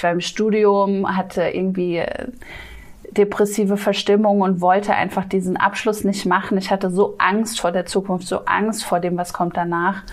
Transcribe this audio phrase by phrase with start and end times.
[0.00, 2.28] Ich war im Studium, hatte irgendwie äh,
[3.10, 6.56] depressive Verstimmung und wollte einfach diesen Abschluss nicht machen.
[6.56, 10.04] Ich hatte so Angst vor der Zukunft, so Angst vor dem, was kommt danach.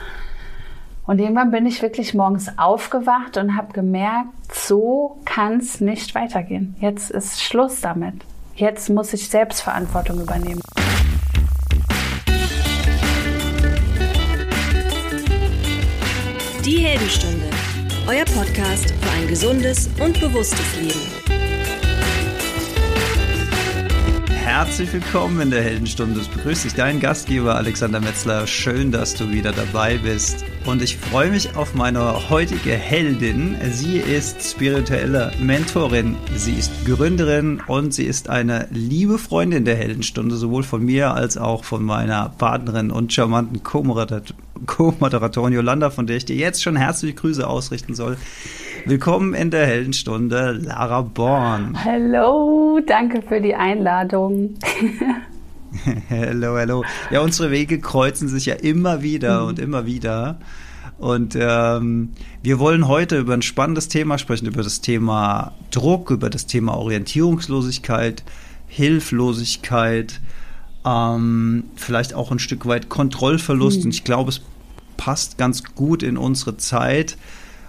[1.06, 6.76] Und irgendwann bin ich wirklich morgens aufgewacht und habe gemerkt, so kann es nicht weitergehen.
[6.82, 8.16] Jetzt ist Schluss damit.
[8.56, 10.60] Jetzt muss ich Selbstverantwortung übernehmen.
[16.66, 17.47] Die Heldenstunde,
[18.08, 21.28] euer Podcast für ein gesundes und bewusstes Leben.
[24.32, 26.22] Herzlich willkommen in der Heldenstunde.
[26.22, 28.48] Es begrüßt dich dein Gastgeber Alexander Metzler.
[28.48, 30.46] Schön, dass du wieder dabei bist.
[30.66, 33.58] Und ich freue mich auf meine heutige Heldin.
[33.72, 40.38] Sie ist spirituelle Mentorin, sie ist Gründerin und sie ist eine liebe Freundin der Heldenstunde,
[40.38, 44.47] sowohl von mir als auch von meiner Partnerin und charmanten Co-Moderatorin
[45.54, 48.18] Yolanda, von der ich dir jetzt schon herzliche Grüße ausrichten soll.
[48.86, 51.78] Willkommen in der Heldenstunde, Lara Born.
[51.84, 54.56] Hallo, danke für die Einladung.
[56.08, 56.84] hello, hello.
[57.12, 59.48] Ja, unsere Wege kreuzen sich ja immer wieder mhm.
[59.48, 60.40] und immer wieder.
[60.98, 66.30] Und ähm, wir wollen heute über ein spannendes Thema sprechen, über das Thema Druck, über
[66.30, 68.24] das Thema Orientierungslosigkeit,
[68.68, 70.20] Hilflosigkeit,
[70.86, 73.80] ähm, vielleicht auch ein Stück weit Kontrollverlust.
[73.80, 73.86] Mhm.
[73.86, 74.42] Und ich glaube, es
[74.98, 77.18] passt ganz gut in unsere Zeit.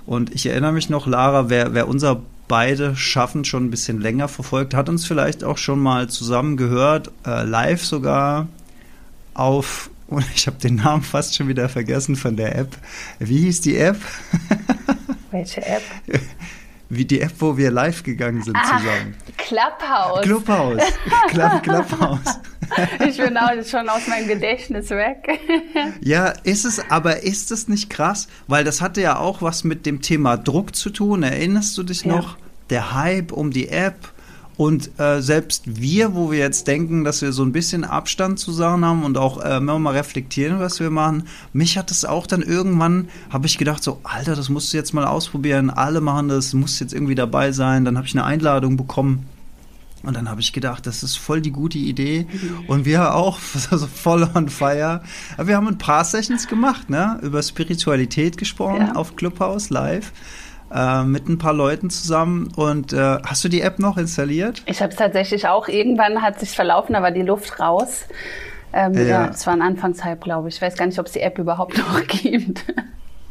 [0.06, 4.26] Und ich erinnere mich noch, Lara, wer, wer unser beide Schaffen schon ein bisschen länger
[4.26, 8.48] verfolgt, hat uns vielleicht auch schon mal zusammen gehört, äh, live sogar
[9.34, 12.76] auf, und ich habe den Namen fast schon wieder vergessen von der App.
[13.18, 14.00] Wie hieß die App?
[15.30, 15.82] Welche App?
[16.90, 19.14] Wie die App, wo wir live gegangen sind ah, zusammen.
[19.36, 20.22] Clubhouse.
[20.22, 20.82] Clubhouse.
[21.28, 22.40] Club, Clubhouse.
[23.06, 25.38] ich bin auch schon aus meinem Gedächtnis weg.
[26.00, 28.28] ja, ist es, aber ist es nicht krass?
[28.46, 31.22] Weil das hatte ja auch was mit dem Thema Druck zu tun.
[31.22, 32.16] Erinnerst du dich ja.
[32.16, 32.38] noch?
[32.70, 34.12] Der Hype um die App
[34.58, 38.50] und äh, selbst wir, wo wir jetzt denken, dass wir so ein bisschen Abstand zu
[38.50, 42.26] Sachen haben und auch äh, immer mal reflektieren, was wir machen, mich hat es auch
[42.26, 46.26] dann irgendwann, habe ich gedacht, so, Alter, das musst du jetzt mal ausprobieren, alle machen
[46.26, 47.84] das, musst jetzt irgendwie dabei sein.
[47.84, 49.26] Dann habe ich eine Einladung bekommen.
[50.02, 52.26] Und dann habe ich gedacht, das ist voll die gute Idee.
[52.66, 53.38] Und wir auch
[53.70, 55.02] also voll on fire.
[55.36, 57.20] Aber wir haben ein paar Sessions gemacht, ne?
[57.22, 58.92] Über Spiritualität gesprochen ja.
[58.96, 60.12] auf Clubhouse live
[60.74, 62.52] äh, mit ein paar Leuten zusammen.
[62.56, 64.62] Und äh, hast du die App noch installiert?
[64.66, 65.68] Ich habe es tatsächlich auch.
[65.68, 68.04] Irgendwann hat sich verlaufen, da war die Luft raus.
[68.72, 69.02] Ähm, ja.
[69.02, 70.56] ja, es war ein Anfangshype, glaube ich.
[70.56, 72.64] Ich weiß gar nicht, ob es die App überhaupt noch gibt.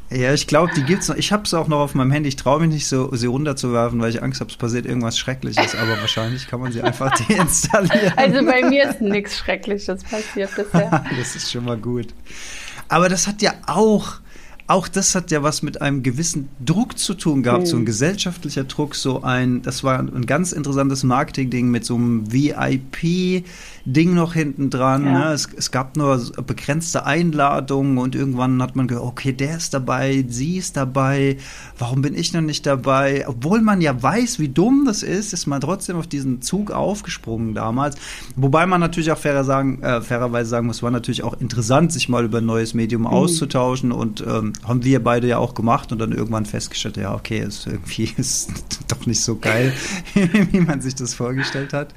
[0.09, 1.17] Ja, ich glaube, die gibt's noch.
[1.17, 2.29] Ich habe es auch noch auf meinem Handy.
[2.29, 5.75] Ich traue mich nicht, so sie runterzuwerfen, weil ich Angst habe, es passiert irgendwas Schreckliches.
[5.75, 8.13] Aber wahrscheinlich kann man sie einfach deinstallieren.
[8.15, 11.03] Also bei mir ist nichts Schreckliches passiert bisher.
[11.17, 12.07] das ist schon mal gut.
[12.87, 14.13] Aber das hat ja auch
[14.67, 17.67] auch das hat ja was mit einem gewissen Druck zu tun gehabt, mhm.
[17.67, 22.31] so ein gesellschaftlicher Druck, so ein, das war ein ganz interessantes Marketing-Ding mit so einem
[22.33, 25.05] VIP-Ding noch hinten dran.
[25.05, 25.29] Ja.
[25.29, 25.33] Ne?
[25.33, 30.25] Es, es, gab nur begrenzte Einladungen und irgendwann hat man gehört, okay, der ist dabei,
[30.27, 31.37] sie ist dabei,
[31.77, 33.25] warum bin ich noch nicht dabei?
[33.25, 37.53] Obwohl man ja weiß, wie dumm das ist, ist man trotzdem auf diesen Zug aufgesprungen
[37.53, 37.95] damals.
[38.35, 42.09] Wobei man natürlich auch fairer sagen, äh, fairerweise sagen muss, war natürlich auch interessant, sich
[42.09, 43.07] mal über ein neues Medium mhm.
[43.07, 47.39] auszutauschen und ähm, haben wir beide ja auch gemacht und dann irgendwann festgestellt, ja, okay,
[47.39, 48.49] ist irgendwie ist
[48.87, 49.73] doch nicht so geil,
[50.13, 51.93] wie man sich das vorgestellt hat.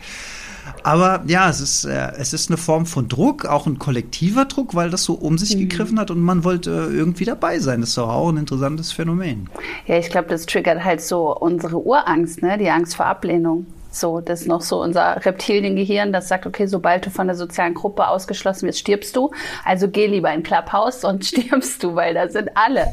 [0.82, 4.75] Aber ja, es ist, äh, es ist eine Form von Druck, auch ein kollektiver Druck,
[4.75, 5.60] weil das so um sich mhm.
[5.60, 7.81] gegriffen hat und man wollte irgendwie dabei sein.
[7.81, 9.48] Das ist doch auch ein interessantes Phänomen.
[9.87, 12.59] Ja, ich glaube, das triggert halt so unsere Urangst, ne?
[12.59, 13.66] die Angst vor Ablehnung.
[13.91, 17.75] So, das ist noch so unser Reptiliengehirn, das sagt, okay, sobald du von der sozialen
[17.75, 19.33] Gruppe ausgeschlossen wirst, stirbst du.
[19.65, 22.93] Also geh lieber in Clubhouse und stirbst du, weil da sind alle.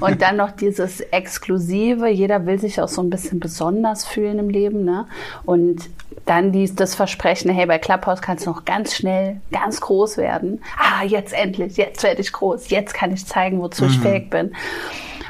[0.00, 4.50] Und dann noch dieses Exklusive, jeder will sich auch so ein bisschen besonders fühlen im
[4.50, 5.06] Leben, ne?
[5.44, 5.88] Und
[6.26, 10.62] dann dies, das Versprechen, hey, bei Clubhouse kannst du noch ganz schnell, ganz groß werden.
[10.78, 13.90] Ah, jetzt endlich, jetzt werde ich groß, jetzt kann ich zeigen, wozu mhm.
[13.90, 14.54] ich fähig bin.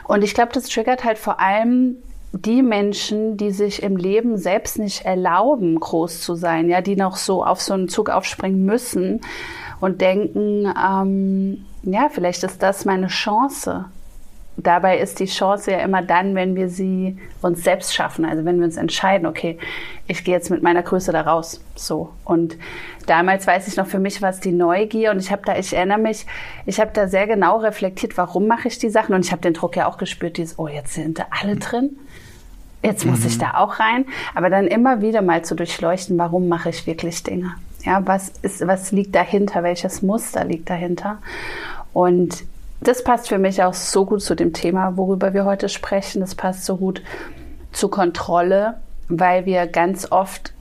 [0.04, 1.96] Und ich glaube, das triggert halt vor allem
[2.34, 7.16] die Menschen, die sich im Leben selbst nicht erlauben, groß zu sein, ja, die noch
[7.16, 9.20] so auf so einen Zug aufspringen müssen
[9.80, 13.84] und denken, ähm, ja, vielleicht ist das meine Chance.
[14.56, 18.24] Dabei ist die Chance ja immer dann, wenn wir sie uns selbst schaffen.
[18.24, 19.58] Also wenn wir uns entscheiden, okay,
[20.06, 21.60] ich gehe jetzt mit meiner Größe da raus.
[21.74, 22.10] So.
[22.24, 22.56] Und
[23.06, 25.72] damals weiß ich noch, für mich war es die Neugier und ich habe da, ich
[25.72, 26.26] erinnere mich,
[26.66, 29.54] ich habe da sehr genau reflektiert, warum mache ich die Sachen und ich habe den
[29.54, 31.96] Druck ja auch gespürt, dieses, oh, jetzt sind da alle drin
[32.84, 33.26] jetzt muss mhm.
[33.26, 34.06] ich da auch rein.
[34.34, 37.54] Aber dann immer wieder mal zu durchleuchten, warum mache ich wirklich Dinge?
[37.82, 39.62] Ja, was ist, was liegt dahinter?
[39.62, 41.18] Welches Muster liegt dahinter?
[41.92, 42.44] Und
[42.80, 46.20] das passt für mich auch so gut zu dem Thema, worüber wir heute sprechen.
[46.20, 47.02] Das passt so gut
[47.72, 48.78] zu Kontrolle,
[49.08, 50.52] weil wir ganz oft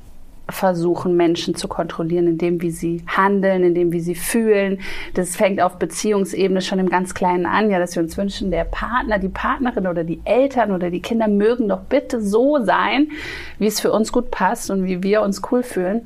[0.50, 4.80] versuchen, Menschen zu kontrollieren, indem wie sie handeln, indem wie sie fühlen.
[5.13, 8.66] Das fängt auf Beziehungsebene schon im ganz Kleinen an, ja, dass wir uns wünschen, der
[8.66, 13.10] Partner, die Partnerin oder die Eltern oder die Kinder mögen doch bitte so sein,
[13.57, 16.01] wie es für uns gut passt und wie wir uns cool fühlen.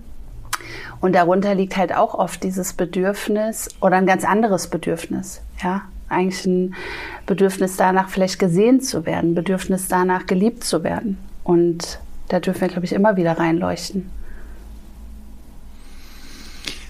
[1.01, 5.83] Und darunter liegt halt auch oft dieses Bedürfnis oder ein ganz anderes Bedürfnis, ja.
[6.09, 6.75] Eigentlich ein
[7.25, 11.17] Bedürfnis danach, vielleicht gesehen zu werden, Bedürfnis danach, geliebt zu werden.
[11.43, 11.99] Und
[12.29, 14.09] da dürfen wir, glaube ich, immer wieder reinleuchten.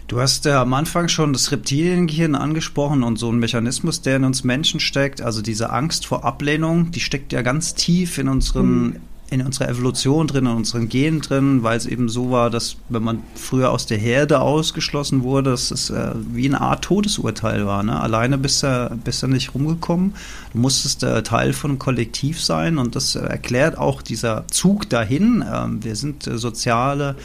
[0.08, 4.24] Du hast ja am Anfang schon das Reptiliengehirn angesprochen und so ein Mechanismus, der in
[4.24, 8.84] uns Menschen steckt, also diese Angst vor Ablehnung, die steckt ja ganz tief in unseren
[8.84, 8.96] mhm
[9.30, 13.04] in unserer Evolution drin, in unseren Genen drin, weil es eben so war, dass wenn
[13.04, 17.84] man früher aus der Herde ausgeschlossen wurde, dass es äh, wie eine Art Todesurteil war.
[17.84, 18.00] Ne?
[18.00, 20.16] Alleine bist du, bist du nicht rumgekommen.
[20.54, 24.90] Du musstest äh, Teil von einem Kollektiv sein und das äh, erklärt auch dieser Zug
[24.90, 25.44] dahin.
[25.52, 27.16] Ähm, wir sind äh, soziale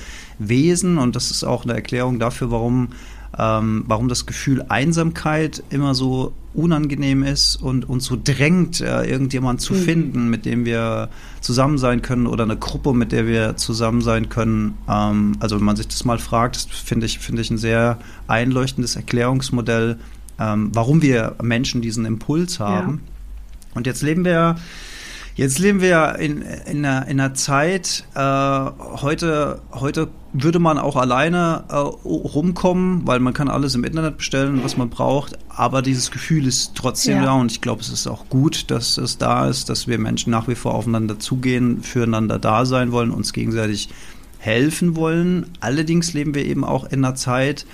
[0.48, 2.88] Wesen und das ist auch eine Erklärung dafür, warum
[3.38, 9.62] ähm, warum das Gefühl Einsamkeit immer so unangenehm ist und uns so drängt, äh, irgendjemand
[9.62, 9.78] zu mhm.
[9.78, 11.08] finden, mit dem wir
[11.40, 14.76] zusammen sein können oder eine Gruppe, mit der wir zusammen sein können.
[14.86, 17.98] Ähm, also wenn man sich das mal fragt, das finde ich, finde ich ein sehr
[18.26, 19.98] einleuchtendes Erklärungsmodell,
[20.38, 23.00] ähm, warum wir Menschen diesen Impuls haben.
[23.02, 23.74] Ja.
[23.74, 24.56] Und jetzt leben wir
[25.34, 30.96] Jetzt leben wir in, in, einer, in einer Zeit, äh, heute, heute würde man auch
[30.96, 36.10] alleine äh, rumkommen, weil man kann alles im Internet bestellen, was man braucht, aber dieses
[36.10, 37.24] Gefühl ist trotzdem ja.
[37.24, 40.30] da und ich glaube, es ist auch gut, dass es da ist, dass wir Menschen
[40.30, 43.88] nach wie vor aufeinander zugehen, füreinander da sein wollen, uns gegenseitig
[44.38, 45.46] helfen wollen.
[45.60, 47.64] Allerdings leben wir eben auch in einer Zeit,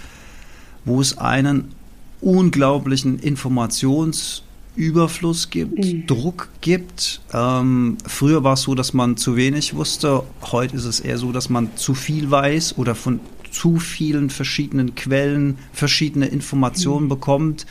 [0.84, 1.74] wo es einen
[2.20, 4.42] unglaublichen Informations-
[4.78, 6.06] Überfluss gibt, mhm.
[6.06, 7.20] Druck gibt.
[7.32, 10.22] Ähm, früher war es so, dass man zu wenig wusste.
[10.40, 13.18] Heute ist es eher so, dass man zu viel weiß oder von
[13.50, 17.10] zu vielen verschiedenen Quellen verschiedene Informationen mhm.
[17.10, 17.66] bekommt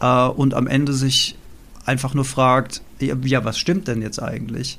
[0.00, 1.36] äh, und am Ende sich
[1.86, 4.78] einfach nur fragt, ja, was stimmt denn jetzt eigentlich?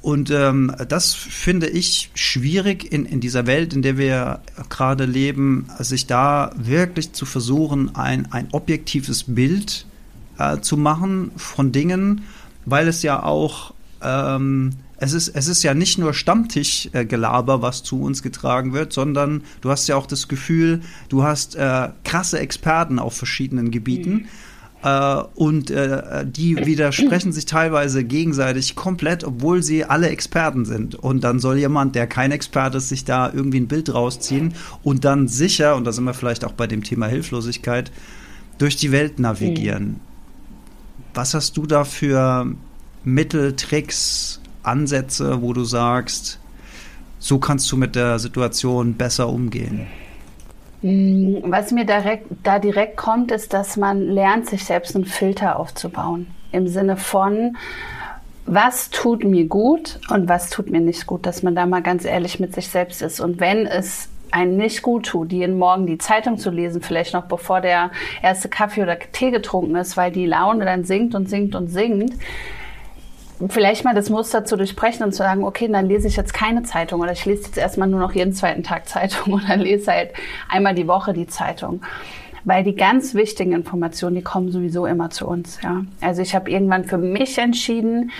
[0.00, 5.66] Und ähm, das finde ich schwierig in, in dieser Welt, in der wir gerade leben,
[5.80, 9.84] sich da wirklich zu versuchen, ein, ein objektives Bild
[10.38, 12.22] äh, zu machen von Dingen,
[12.64, 18.00] weil es ja auch ähm, es ist, es ist ja nicht nur Stammtischgelaber, was zu
[18.00, 22.98] uns getragen wird, sondern du hast ja auch das Gefühl, du hast äh, krasse Experten
[22.98, 24.10] auf verschiedenen Gebieten.
[24.10, 24.26] Mhm.
[24.82, 30.94] Äh, und äh, die widersprechen sich teilweise gegenseitig komplett, obwohl sie alle Experten sind.
[30.94, 35.04] Und dann soll jemand, der kein Experte ist, sich da irgendwie ein Bild rausziehen und
[35.04, 37.92] dann sicher, und da sind wir vielleicht auch bei dem Thema Hilflosigkeit,
[38.56, 39.84] durch die Welt navigieren.
[39.84, 40.00] Mhm.
[41.16, 42.46] Was hast du da für
[43.02, 46.38] Mittel, Tricks, Ansätze, wo du sagst,
[47.18, 49.86] so kannst du mit der Situation besser umgehen?
[50.82, 55.58] Mm, was mir direkt, da direkt kommt, ist, dass man lernt, sich selbst einen Filter
[55.58, 56.26] aufzubauen.
[56.52, 57.56] Im Sinne von,
[58.44, 62.04] was tut mir gut und was tut mir nicht gut, dass man da mal ganz
[62.04, 63.20] ehrlich mit sich selbst ist.
[63.20, 67.24] Und wenn es einen nicht gut tut, jeden Morgen die Zeitung zu lesen, vielleicht noch
[67.24, 67.90] bevor der
[68.22, 72.14] erste Kaffee oder Tee getrunken ist, weil die Laune dann sinkt und sinkt und sinkt,
[73.48, 76.62] vielleicht mal das Muster zu durchbrechen und zu sagen, okay, dann lese ich jetzt keine
[76.62, 80.10] Zeitung oder ich lese jetzt erstmal nur noch jeden zweiten Tag Zeitung oder lese halt
[80.48, 81.82] einmal die Woche die Zeitung.
[82.44, 85.58] Weil die ganz wichtigen Informationen, die kommen sowieso immer zu uns.
[85.62, 85.84] Ja.
[86.00, 88.12] Also ich habe irgendwann für mich entschieden,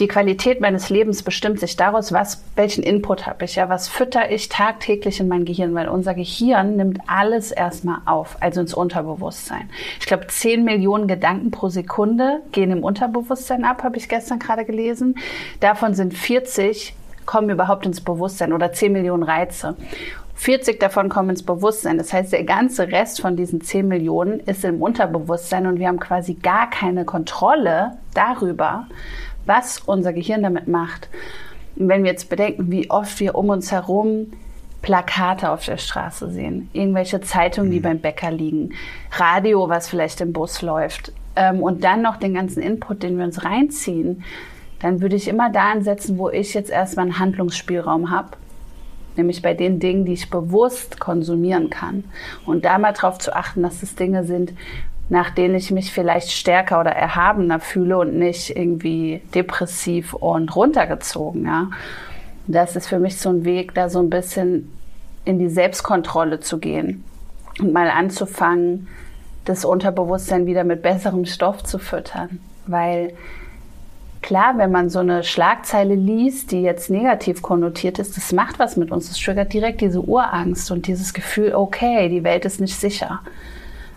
[0.00, 4.30] die Qualität meines Lebens bestimmt sich daraus, was, welchen Input habe ich, ja, was fütter
[4.30, 9.68] ich tagtäglich in mein Gehirn, weil unser Gehirn nimmt alles erstmal auf, also ins Unterbewusstsein.
[10.00, 14.64] Ich glaube, 10 Millionen Gedanken pro Sekunde gehen im Unterbewusstsein ab, habe ich gestern gerade
[14.64, 15.16] gelesen.
[15.60, 16.94] Davon sind 40
[17.26, 19.76] kommen überhaupt ins Bewusstsein oder 10 Millionen Reize.
[20.34, 21.98] 40 davon kommen ins Bewusstsein.
[21.98, 26.00] Das heißt, der ganze Rest von diesen 10 Millionen ist im Unterbewusstsein und wir haben
[26.00, 28.86] quasi gar keine Kontrolle darüber,
[29.50, 31.08] was unser Gehirn damit macht.
[31.76, 34.32] Und wenn wir jetzt bedenken, wie oft wir um uns herum
[34.80, 37.82] Plakate auf der Straße sehen, irgendwelche Zeitungen, die mhm.
[37.82, 38.70] beim Bäcker liegen,
[39.10, 43.24] Radio, was vielleicht im Bus läuft, ähm, und dann noch den ganzen Input, den wir
[43.24, 44.22] uns reinziehen,
[44.80, 48.30] dann würde ich immer da ansetzen, wo ich jetzt erstmal einen Handlungsspielraum habe.
[49.16, 52.04] Nämlich bei den Dingen, die ich bewusst konsumieren kann.
[52.46, 54.52] Und da mal darauf zu achten, dass es Dinge sind,
[55.10, 61.44] nach denen ich mich vielleicht stärker oder erhabener fühle und nicht irgendwie depressiv und runtergezogen.
[61.44, 61.70] Ja.
[62.46, 64.72] Das ist für mich so ein Weg, da so ein bisschen
[65.24, 67.04] in die Selbstkontrolle zu gehen
[67.58, 68.86] und mal anzufangen,
[69.44, 72.38] das Unterbewusstsein wieder mit besserem Stoff zu füttern.
[72.66, 73.12] Weil
[74.22, 78.76] klar, wenn man so eine Schlagzeile liest, die jetzt negativ konnotiert ist, das macht was
[78.76, 79.08] mit uns.
[79.08, 83.20] Das triggert direkt diese Urangst und dieses Gefühl, okay, die Welt ist nicht sicher.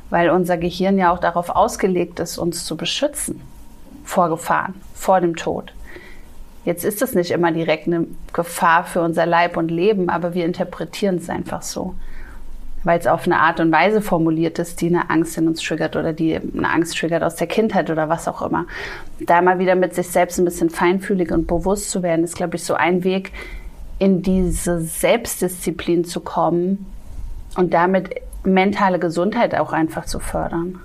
[0.09, 3.41] Weil unser Gehirn ja auch darauf ausgelegt ist, uns zu beschützen
[4.03, 5.73] vor Gefahren, vor dem Tod.
[6.65, 10.45] Jetzt ist es nicht immer direkt eine Gefahr für unser Leib und Leben, aber wir
[10.45, 11.95] interpretieren es einfach so
[12.83, 15.95] weil es auf eine Art und Weise formuliert ist, die eine Angst in uns triggert
[15.95, 18.65] oder die eine Angst triggert aus der Kindheit oder was auch immer.
[19.19, 22.57] Da mal wieder mit sich selbst ein bisschen feinfühlig und bewusst zu werden, ist, glaube
[22.57, 23.31] ich, so ein Weg,
[23.99, 26.85] in diese Selbstdisziplin zu kommen
[27.55, 28.09] und damit
[28.45, 30.79] mentale Gesundheit auch einfach zu fördern.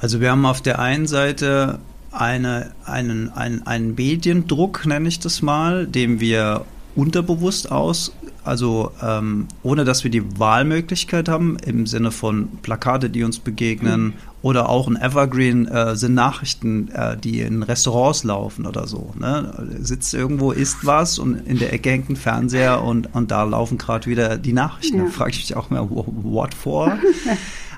[0.00, 1.78] Also wir haben auf der einen Seite
[2.10, 6.64] eine, einen, einen, einen Mediendruck, nenne ich das mal, dem wir
[6.96, 8.12] unterbewusst aus
[8.44, 14.14] also ähm, ohne dass wir die Wahlmöglichkeit haben, im Sinne von Plakate, die uns begegnen.
[14.42, 19.12] Oder auch ein Evergreen äh, sind Nachrichten, äh, die in Restaurants laufen oder so.
[19.18, 19.52] Ne?
[19.80, 23.76] Sitzt irgendwo, isst was und in der Ecke hängt ein Fernseher und, und da laufen
[23.76, 24.98] gerade wieder die Nachrichten.
[24.98, 25.04] Ja.
[25.04, 26.98] Da frage ich mich auch mal, what for?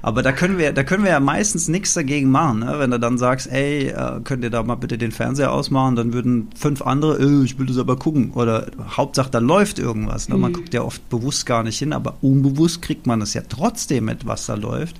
[0.05, 2.59] Aber da können wir, da können wir ja meistens nichts dagegen machen.
[2.61, 2.75] Ne?
[2.77, 6.13] Wenn du dann sagst, ey, äh, könnt ihr da mal bitte den Fernseher ausmachen, dann
[6.13, 8.33] würden fünf andere, äh, ich will das aber gucken.
[8.33, 8.67] Oder
[8.97, 10.29] Hauptsache, da läuft irgendwas.
[10.29, 10.37] Ne?
[10.37, 10.57] Man mhm.
[10.57, 14.27] guckt ja oft bewusst gar nicht hin, aber unbewusst kriegt man es ja trotzdem mit,
[14.27, 14.97] was da läuft.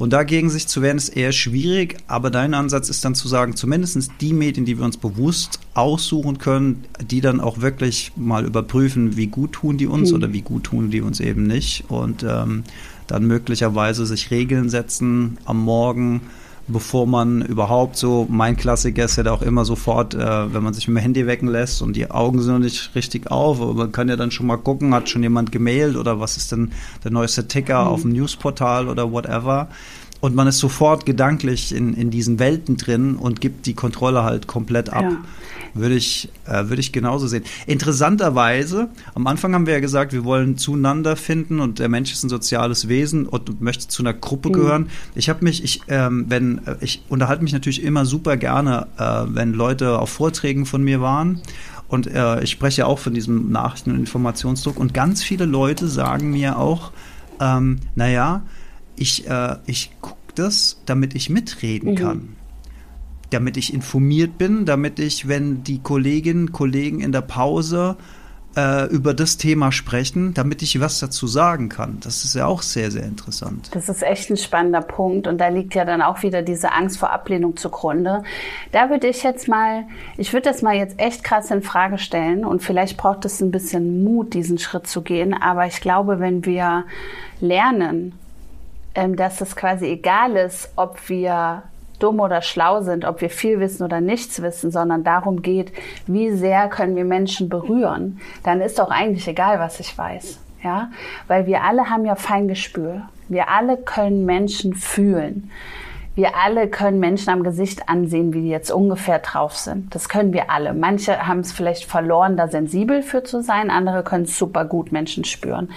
[0.00, 3.54] Und dagegen sich zu wehren, ist eher schwierig, aber dein Ansatz ist dann zu sagen,
[3.54, 9.18] zumindest die Medien, die wir uns bewusst aussuchen können, die dann auch wirklich mal überprüfen,
[9.18, 10.16] wie gut tun die uns mhm.
[10.16, 11.84] oder wie gut tun die uns eben nicht.
[11.88, 12.64] Und ähm,
[13.08, 16.22] dann möglicherweise sich Regeln setzen am Morgen,
[16.70, 20.74] bevor man überhaupt so, mein Klassiker ist ja da auch immer sofort, äh, wenn man
[20.74, 23.74] sich mit dem Handy wecken lässt und die Augen sind noch nicht richtig auf, aber
[23.74, 26.72] man kann ja dann schon mal gucken, hat schon jemand gemailt oder was ist denn
[27.04, 27.88] der neueste Ticker mhm.
[27.88, 29.68] auf dem Newsportal oder whatever.
[30.20, 34.46] Und man ist sofort gedanklich in, in diesen Welten drin und gibt die Kontrolle halt
[34.46, 35.04] komplett ab.
[35.04, 35.16] Ja.
[35.72, 37.44] Würde ich, äh, würde ich genauso sehen.
[37.66, 42.24] Interessanterweise, am Anfang haben wir ja gesagt, wir wollen zueinander finden und der Mensch ist
[42.24, 44.52] ein soziales Wesen und möchte zu einer Gruppe mhm.
[44.52, 44.86] gehören.
[45.14, 49.22] Ich habe mich, ich, ähm, wenn, äh, ich unterhalte mich natürlich immer super gerne, äh,
[49.28, 51.40] wenn Leute auf Vorträgen von mir waren.
[51.86, 54.78] Und äh, ich spreche auch von diesem Nachrichten- und Informationsdruck.
[54.78, 56.92] Und ganz viele Leute sagen mir auch,
[57.40, 58.42] ähm, naja,
[59.00, 61.96] ich, äh, ich gucke das, damit ich mitreden mhm.
[61.96, 62.36] kann
[63.30, 67.96] damit ich informiert bin, damit ich, wenn die Kolleginnen und Kollegen in der Pause
[68.56, 71.98] äh, über das Thema sprechen, damit ich was dazu sagen kann.
[72.00, 73.70] Das ist ja auch sehr, sehr interessant.
[73.72, 76.98] Das ist echt ein spannender Punkt und da liegt ja dann auch wieder diese Angst
[76.98, 78.24] vor Ablehnung zugrunde.
[78.72, 79.84] Da würde ich jetzt mal,
[80.16, 83.52] ich würde das mal jetzt echt krass in Frage stellen und vielleicht braucht es ein
[83.52, 86.84] bisschen Mut, diesen Schritt zu gehen, aber ich glaube, wenn wir
[87.40, 88.14] lernen,
[88.94, 91.62] ähm, dass es quasi egal ist, ob wir
[91.98, 95.72] dumm oder schlau sind, ob wir viel wissen oder nichts wissen, sondern darum geht,
[96.06, 100.40] wie sehr können wir Menschen berühren, dann ist doch eigentlich egal, was ich weiß.
[100.62, 100.90] Ja,
[101.26, 103.08] weil wir alle haben ja Feingespür.
[103.28, 105.50] Wir alle können Menschen fühlen.
[106.14, 109.94] Wir alle können Menschen am Gesicht ansehen, wie die jetzt ungefähr drauf sind.
[109.94, 110.74] Das können wir alle.
[110.74, 113.70] Manche haben es vielleicht verloren, da sensibel für zu sein.
[113.70, 115.70] Andere können super gut Menschen spüren.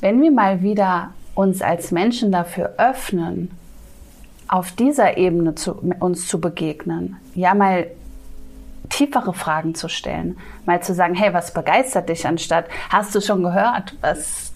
[0.00, 3.50] Wenn wir mal wieder uns als Menschen dafür öffnen,
[4.48, 7.86] auf dieser Ebene zu, uns zu begegnen, ja mal
[8.90, 10.36] tiefere Fragen zu stellen,
[10.66, 14.52] mal zu sagen, hey, was begeistert dich, anstatt, hast du schon gehört, was,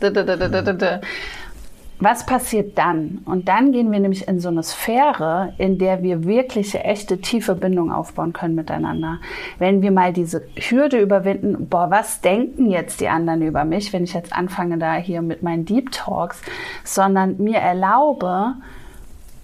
[2.01, 3.23] was passiert dann?
[3.25, 7.57] Und dann gehen wir nämlich in so eine Sphäre, in der wir wirkliche, echte, tiefe
[7.57, 9.19] Bindung aufbauen können miteinander.
[9.59, 14.05] Wenn wir mal diese Hürde überwinden, boah, was denken jetzt die anderen über mich, wenn
[14.05, 16.41] ich jetzt anfange da hier mit meinen Deep Talks,
[16.85, 18.55] sondern mir erlaube,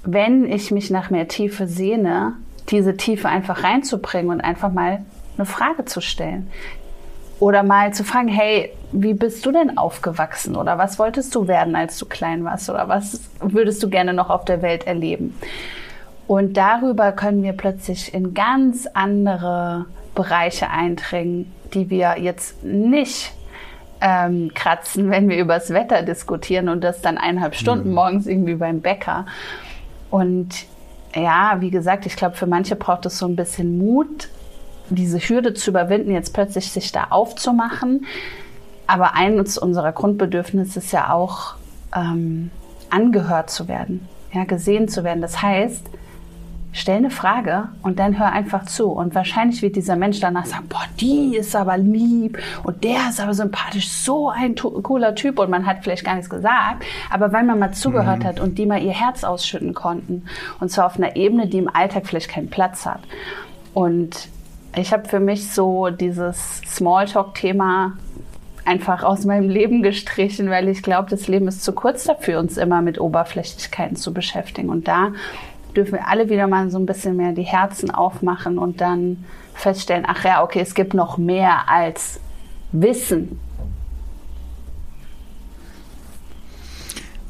[0.05, 2.35] wenn ich mich nach mehr Tiefe sehne,
[2.71, 5.05] diese Tiefe einfach reinzubringen und einfach mal
[5.37, 6.51] eine Frage zu stellen.
[7.41, 10.57] Oder mal zu fragen, hey, wie bist du denn aufgewachsen?
[10.57, 12.71] Oder was wolltest du werden, als du klein warst?
[12.71, 15.35] Oder was würdest du gerne noch auf der Welt erleben?
[16.27, 23.33] Und darüber können wir plötzlich in ganz andere Bereiche eindringen, die wir jetzt nicht
[24.01, 27.95] ähm, kratzen, wenn wir über das Wetter diskutieren und das dann eineinhalb Stunden mhm.
[27.95, 29.27] morgens irgendwie beim Bäcker.
[30.11, 30.67] Und
[31.15, 34.29] ja, wie gesagt, ich glaube, für manche braucht es so ein bisschen Mut,
[34.91, 38.07] diese Hürde zu überwinden, jetzt plötzlich sich da aufzumachen.
[38.87, 41.55] Aber eines unserer Grundbedürfnisse ist ja auch,
[41.95, 42.51] ähm,
[42.91, 45.21] angehört zu werden, ja, gesehen zu werden.
[45.21, 45.85] Das heißt,
[46.73, 48.89] stell eine Frage und dann hör einfach zu.
[48.89, 53.21] Und wahrscheinlich wird dieser Mensch danach sagen, boah, die ist aber lieb und der ist
[53.21, 55.39] aber sympathisch, so ein cooler Typ.
[55.39, 58.25] Und man hat vielleicht gar nichts gesagt, aber weil man mal zugehört mhm.
[58.25, 60.25] hat und die mal ihr Herz ausschütten konnten.
[60.61, 63.01] Und zwar auf einer Ebene, die im Alltag vielleicht keinen Platz hat.
[63.73, 64.29] Und
[64.77, 67.97] ich habe für mich so dieses Smalltalk-Thema
[68.65, 72.57] einfach aus meinem Leben gestrichen, weil ich glaube, das Leben ist zu kurz dafür, uns
[72.57, 74.71] immer mit Oberflächlichkeiten zu beschäftigen.
[74.71, 75.13] Und da
[75.77, 80.05] dürfen wir alle wieder mal so ein bisschen mehr die Herzen aufmachen und dann feststellen,
[80.07, 82.21] ach ja, okay, es gibt noch mehr als
[82.73, 83.39] Wissen.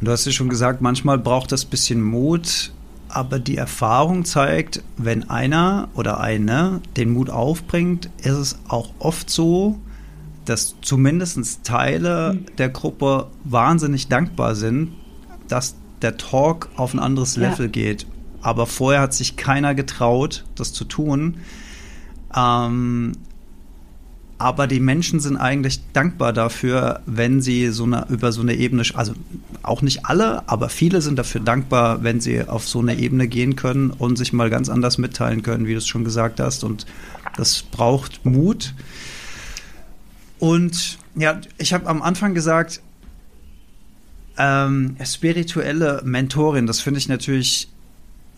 [0.00, 2.74] Du hast ja schon gesagt, manchmal braucht das bisschen Mut,
[3.14, 9.30] aber die Erfahrung zeigt, wenn einer oder eine den Mut aufbringt, ist es auch oft
[9.30, 9.78] so,
[10.44, 12.56] dass zumindest Teile mhm.
[12.59, 14.92] der Gruppe wahnsinnig dankbar sind,
[15.49, 17.73] dass der Talk auf ein anderes Level ja.
[17.73, 18.06] geht
[18.44, 21.38] aber vorher hat sich keiner getraut, das zu tun.
[22.37, 23.12] Ähm,
[24.44, 28.82] aber die Menschen sind eigentlich dankbar dafür, wenn sie so eine, über so eine Ebene,
[28.92, 29.14] also
[29.62, 33.56] auch nicht alle, aber viele sind dafür dankbar, wenn sie auf so eine Ebene gehen
[33.56, 36.62] können und sich mal ganz anders mitteilen können, wie du es schon gesagt hast.
[36.62, 36.84] Und
[37.38, 38.74] das braucht Mut.
[40.38, 42.82] Und ja, ich habe am Anfang gesagt,
[44.36, 47.70] ähm, spirituelle Mentorin, das finde ich natürlich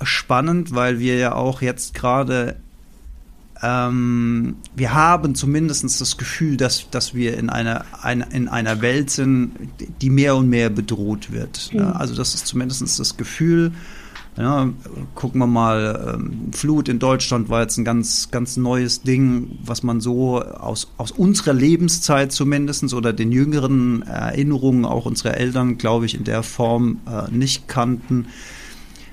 [0.04, 2.54] spannend, weil wir ja auch jetzt gerade
[3.62, 9.10] ähm, wir haben zumindest das Gefühl, dass, dass wir in einer, eine, in einer Welt
[9.10, 9.52] sind,
[10.02, 11.70] die mehr und mehr bedroht wird.
[11.72, 11.80] Mhm.
[11.80, 13.72] Also das ist zumindest das Gefühl.
[14.36, 14.68] Ja,
[15.14, 19.82] gucken wir mal, ähm, Flut in Deutschland war jetzt ein ganz, ganz neues Ding, was
[19.82, 26.04] man so aus, aus unserer Lebenszeit zumindest oder den jüngeren Erinnerungen auch unserer Eltern, glaube
[26.04, 28.26] ich, in der Form äh, nicht kannten.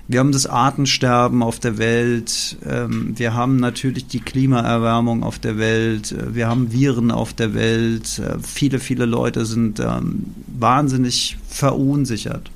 [0.08, 2.58] Wir haben das Artensterben auf der Welt.
[2.66, 6.12] Ähm, wir haben natürlich die Klimaerwärmung auf der Welt.
[6.12, 8.20] Äh, wir haben Viren auf der Welt.
[8.20, 12.52] Äh, viele, viele Leute sind ähm, wahnsinnig verunsichert.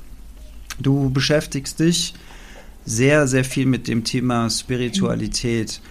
[0.79, 2.13] Du beschäftigst dich
[2.85, 5.81] sehr, sehr viel mit dem Thema Spiritualität.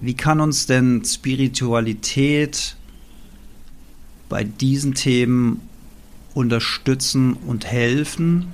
[0.00, 2.76] Wie kann uns denn Spiritualität
[4.30, 5.60] bei diesen Themen
[6.32, 8.46] unterstützen und helfen?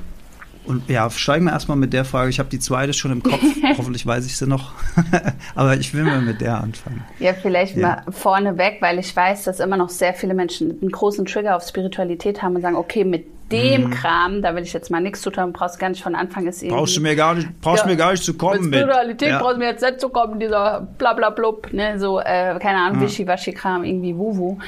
[0.66, 2.30] Und ja, steigen wir erstmal mit der Frage.
[2.30, 3.40] Ich habe die zweite schon im Kopf.
[3.78, 4.72] Hoffentlich weiß ich sie noch.
[5.54, 7.04] Aber ich will mal mit der anfangen.
[7.18, 8.02] Ja, vielleicht ja.
[8.04, 11.62] mal vorneweg, weil ich weiß, dass immer noch sehr viele Menschen einen großen Trigger auf
[11.62, 13.90] Spiritualität haben und sagen, okay, mit dem mhm.
[13.90, 16.66] Kram, da will ich jetzt mal nichts zu tun, brauchst gar nicht von Anfang ist
[16.66, 18.80] Brauchst du mir gar nicht, brauchst ja, mir gar nicht zu kommen mit.
[18.80, 19.38] Spiritualität ja.
[19.38, 23.06] brauchst du mir jetzt nicht zu kommen, dieser blablablub, ne, so, äh, keine Ahnung, ja.
[23.06, 24.58] Wischiwaschi-Kram, irgendwie Wuwu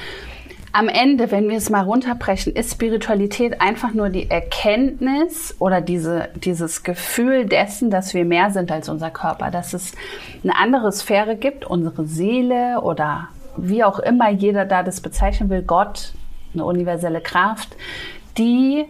[0.79, 6.29] am Ende, wenn wir es mal runterbrechen, ist Spiritualität einfach nur die Erkenntnis oder diese,
[6.37, 9.91] dieses Gefühl dessen, dass wir mehr sind als unser Körper, dass es
[10.45, 15.63] eine andere Sphäre gibt, unsere Seele oder wie auch immer jeder da das bezeichnen will,
[15.63, 16.13] Gott,
[16.55, 17.75] eine universelle Kraft,
[18.37, 18.85] die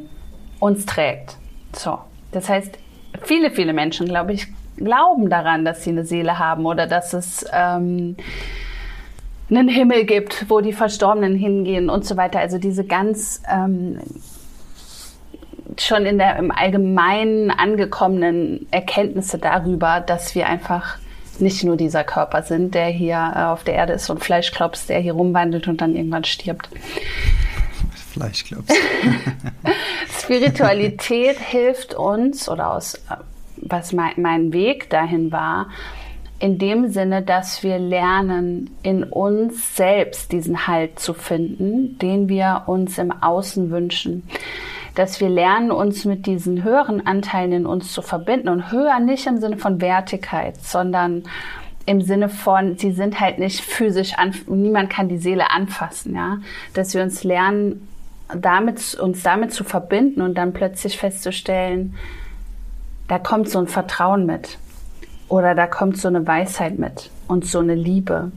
[0.60, 1.38] uns trägt.
[1.72, 2.00] So,
[2.32, 2.76] das heißt,
[3.22, 4.46] viele, viele Menschen, glaube ich,
[4.76, 8.16] glauben daran, dass sie eine Seele haben oder dass es ähm,
[9.50, 12.38] einen Himmel gibt, wo die Verstorbenen hingehen und so weiter.
[12.40, 13.98] Also diese ganz ähm,
[15.78, 20.98] schon in der im Allgemeinen angekommenen Erkenntnisse darüber, dass wir einfach
[21.38, 25.00] nicht nur dieser Körper sind, der hier äh, auf der Erde ist und Fleischklops, der
[25.00, 26.68] hier rumwandelt und dann irgendwann stirbt.
[28.12, 28.74] Fleischklops.
[30.20, 33.16] Spiritualität hilft uns oder aus äh,
[33.60, 35.68] was mein, mein Weg dahin war,
[36.40, 42.64] in dem Sinne, dass wir lernen, in uns selbst diesen Halt zu finden, den wir
[42.66, 44.22] uns im Außen wünschen.
[44.94, 49.26] Dass wir lernen, uns mit diesen höheren Anteilen in uns zu verbinden und höher nicht
[49.26, 51.24] im Sinne von Wertigkeit, sondern
[51.86, 56.38] im Sinne von, sie sind halt nicht physisch an, niemand kann die Seele anfassen, ja.
[56.74, 57.88] Dass wir uns lernen,
[58.32, 61.94] damit, uns damit zu verbinden und dann plötzlich festzustellen,
[63.08, 64.58] da kommt so ein Vertrauen mit
[65.28, 68.32] oder da kommt so eine Weisheit mit und so eine Liebe.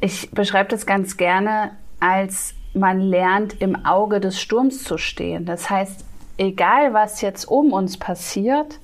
[0.00, 1.72] Ich beschreibe das ganz gerne
[2.02, 5.44] als man lernt im Auge des Sturms zu stehen.
[5.46, 6.04] Das heißt,
[6.36, 8.80] egal was jetzt um uns passiert,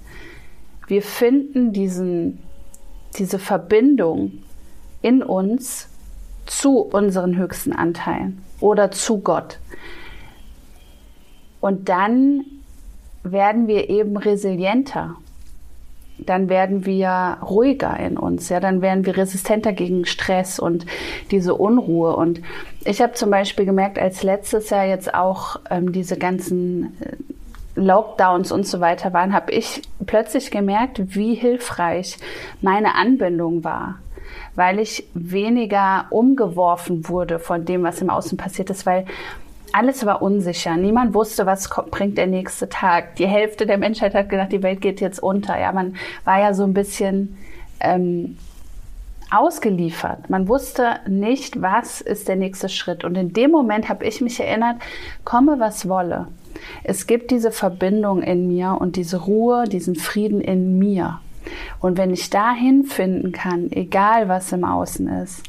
[0.86, 2.38] wir finden diesen,
[3.18, 4.44] diese Verbindung
[5.02, 5.88] in uns
[6.46, 9.58] zu unseren höchsten Anteilen oder zu Gott.
[11.60, 12.44] Und dann
[13.24, 15.16] werden wir eben resilienter
[16.18, 20.86] dann werden wir ruhiger in uns, ja, dann werden wir resistenter gegen Stress und
[21.30, 22.16] diese Unruhe.
[22.16, 22.40] Und
[22.84, 27.16] ich habe zum Beispiel gemerkt, als letztes Jahr jetzt auch ähm, diese ganzen äh,
[27.74, 32.18] Lockdowns und so weiter waren, habe ich plötzlich gemerkt, wie hilfreich
[32.60, 33.98] meine Anbindung war,
[34.56, 39.06] weil ich weniger umgeworfen wurde von dem, was im Außen passiert ist, weil
[39.74, 40.76] alles war unsicher.
[40.76, 43.16] Niemand wusste, was kommt, bringt der nächste Tag.
[43.16, 45.58] Die Hälfte der Menschheit hat gedacht, die Welt geht jetzt unter.
[45.58, 47.36] Ja, man war ja so ein bisschen
[47.80, 48.36] ähm,
[49.30, 50.30] ausgeliefert.
[50.30, 53.04] Man wusste nicht, was ist der nächste Schritt.
[53.04, 54.76] Und in dem Moment habe ich mich erinnert,
[55.24, 56.28] komme was wolle.
[56.82, 61.20] Es gibt diese Verbindung in mir und diese Ruhe, diesen Frieden in mir.
[61.80, 65.42] Und wenn ich dahin finden kann, egal was im Außen ist,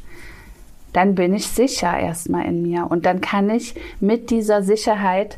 [0.93, 2.89] dann bin ich sicher erstmal in mir.
[2.89, 5.37] Und dann kann ich mit dieser Sicherheit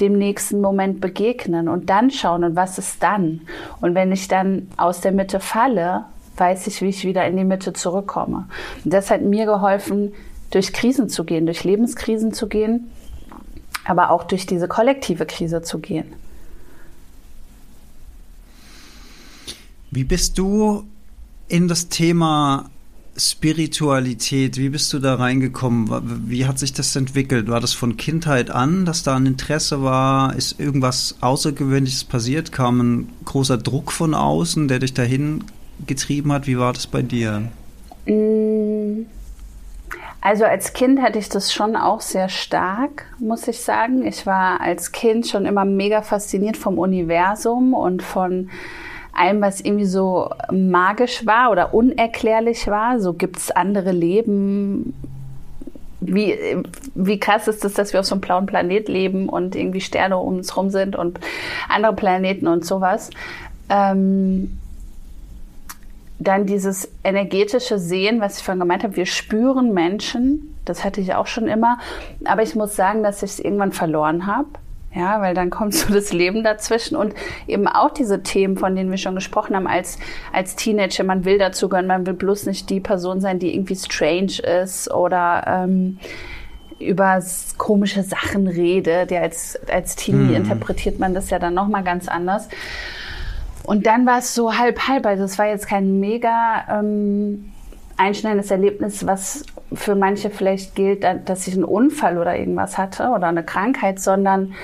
[0.00, 3.42] dem nächsten Moment begegnen und dann schauen, und was ist dann?
[3.80, 7.44] Und wenn ich dann aus der Mitte falle, weiß ich, wie ich wieder in die
[7.44, 8.48] Mitte zurückkomme.
[8.84, 10.12] Und das hat mir geholfen,
[10.50, 12.90] durch Krisen zu gehen, durch Lebenskrisen zu gehen,
[13.84, 16.12] aber auch durch diese kollektive Krise zu gehen.
[19.90, 20.84] Wie bist du
[21.48, 22.70] in das Thema
[23.16, 26.28] Spiritualität, wie bist du da reingekommen?
[26.28, 27.48] Wie hat sich das entwickelt?
[27.48, 30.34] War das von Kindheit an, dass da ein Interesse war?
[30.34, 32.52] Ist irgendwas Außergewöhnliches passiert?
[32.52, 35.44] Kam ein großer Druck von außen, der dich dahin
[35.86, 36.46] getrieben hat?
[36.46, 37.50] Wie war das bei dir?
[38.06, 39.06] Mm.
[40.24, 44.06] Also als Kind hatte ich das schon auch sehr stark, muss ich sagen.
[44.06, 48.48] Ich war als Kind schon immer mega fasziniert vom Universum und von
[49.12, 53.00] allem, was irgendwie so magisch war oder unerklärlich war.
[53.00, 54.94] So gibt es andere Leben.
[56.00, 56.36] Wie,
[56.94, 60.16] wie krass ist es, dass wir auf so einem blauen Planet leben und irgendwie Sterne
[60.16, 61.20] um uns rum sind und
[61.68, 63.10] andere Planeten und sowas.
[63.68, 64.58] Ähm,
[66.18, 71.14] dann dieses energetische Sehen, was ich vorhin gemeint habe, wir spüren Menschen, das hatte ich
[71.14, 71.78] auch schon immer,
[72.24, 74.48] aber ich muss sagen, dass ich es irgendwann verloren habe.
[74.94, 77.14] Ja, weil dann kommt so das Leben dazwischen und
[77.46, 79.98] eben auch diese Themen, von denen wir schon gesprochen haben, als,
[80.32, 84.38] als Teenager, man will dazugehören, man will bloß nicht die Person sein, die irgendwie strange
[84.62, 85.98] ist oder ähm,
[86.78, 87.22] über
[87.58, 89.10] komische Sachen redet.
[89.10, 90.34] Ja, als, als Teenie mhm.
[90.34, 92.48] interpretiert man das ja dann nochmal ganz anders.
[93.64, 95.06] Und dann war es so halb halb.
[95.06, 97.51] Also es war jetzt kein mega ähm,
[97.96, 103.28] einschneidendes Erlebnis, was für manche vielleicht gilt, dass ich einen Unfall oder irgendwas hatte oder
[103.28, 104.54] eine Krankheit, sondern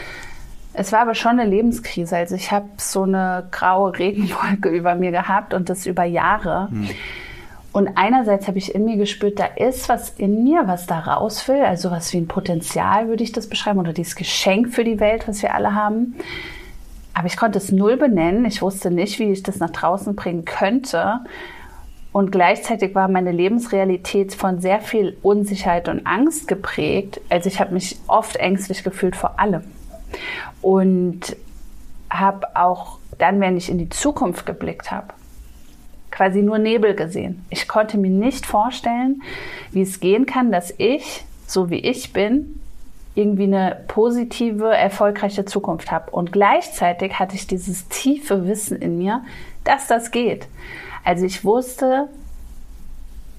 [0.72, 2.16] es war aber schon eine Lebenskrise.
[2.16, 6.68] Also ich habe so eine graue Regenwolke über mir gehabt und das über Jahre.
[6.70, 6.88] Hm.
[7.72, 11.46] Und einerseits habe ich in mir gespürt, da ist was in mir, was da raus
[11.48, 15.00] will, also was wie ein Potenzial würde ich das beschreiben oder dieses Geschenk für die
[15.00, 16.16] Welt, was wir alle haben.
[17.12, 18.44] Aber ich konnte es null benennen.
[18.44, 21.20] Ich wusste nicht, wie ich das nach draußen bringen könnte.
[22.12, 27.20] Und gleichzeitig war meine Lebensrealität von sehr viel Unsicherheit und Angst geprägt.
[27.28, 29.64] Also ich habe mich oft ängstlich gefühlt vor allem.
[30.62, 31.36] Und
[32.10, 35.08] habe auch dann, wenn ich in die Zukunft geblickt habe,
[36.10, 37.44] quasi nur Nebel gesehen.
[37.50, 39.22] Ich konnte mir nicht vorstellen,
[39.70, 42.60] wie es gehen kann, dass ich, so wie ich bin,
[43.14, 46.10] irgendwie eine positive, erfolgreiche Zukunft habe.
[46.12, 49.24] Und gleichzeitig hatte ich dieses tiefe Wissen in mir,
[49.68, 50.46] dass das geht.
[51.04, 52.08] Also ich wusste,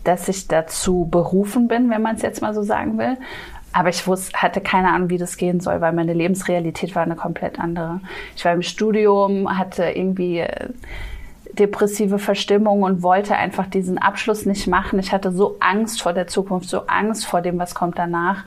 [0.03, 3.17] dass ich dazu berufen bin, wenn man es jetzt mal so sagen will.
[3.71, 7.15] Aber ich wusste, hatte keine Ahnung, wie das gehen soll, weil meine Lebensrealität war eine
[7.15, 8.01] komplett andere.
[8.35, 10.69] Ich war im Studium, hatte irgendwie äh,
[11.53, 14.97] depressive Verstimmung und wollte einfach diesen Abschluss nicht machen.
[14.97, 18.43] Ich hatte so Angst vor der Zukunft, so Angst vor dem, was kommt danach.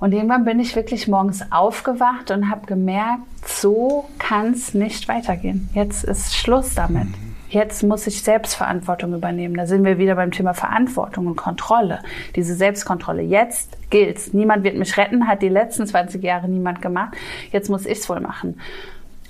[0.00, 5.68] Und irgendwann bin ich wirklich morgens aufgewacht und habe gemerkt, so kann es nicht weitergehen.
[5.74, 7.08] Jetzt ist Schluss damit.
[7.50, 9.56] Jetzt muss ich Selbstverantwortung übernehmen.
[9.56, 12.00] Da sind wir wieder beim Thema Verantwortung und Kontrolle.
[12.36, 13.22] Diese Selbstkontrolle.
[13.22, 14.34] Jetzt gilt's.
[14.34, 17.14] Niemand wird mich retten, hat die letzten 20 Jahre niemand gemacht.
[17.50, 18.60] Jetzt muss ich's wohl machen.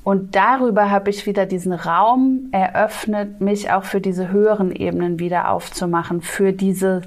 [0.03, 5.51] Und darüber habe ich wieder diesen Raum eröffnet, mich auch für diese höheren Ebenen wieder
[5.51, 7.03] aufzumachen, für diese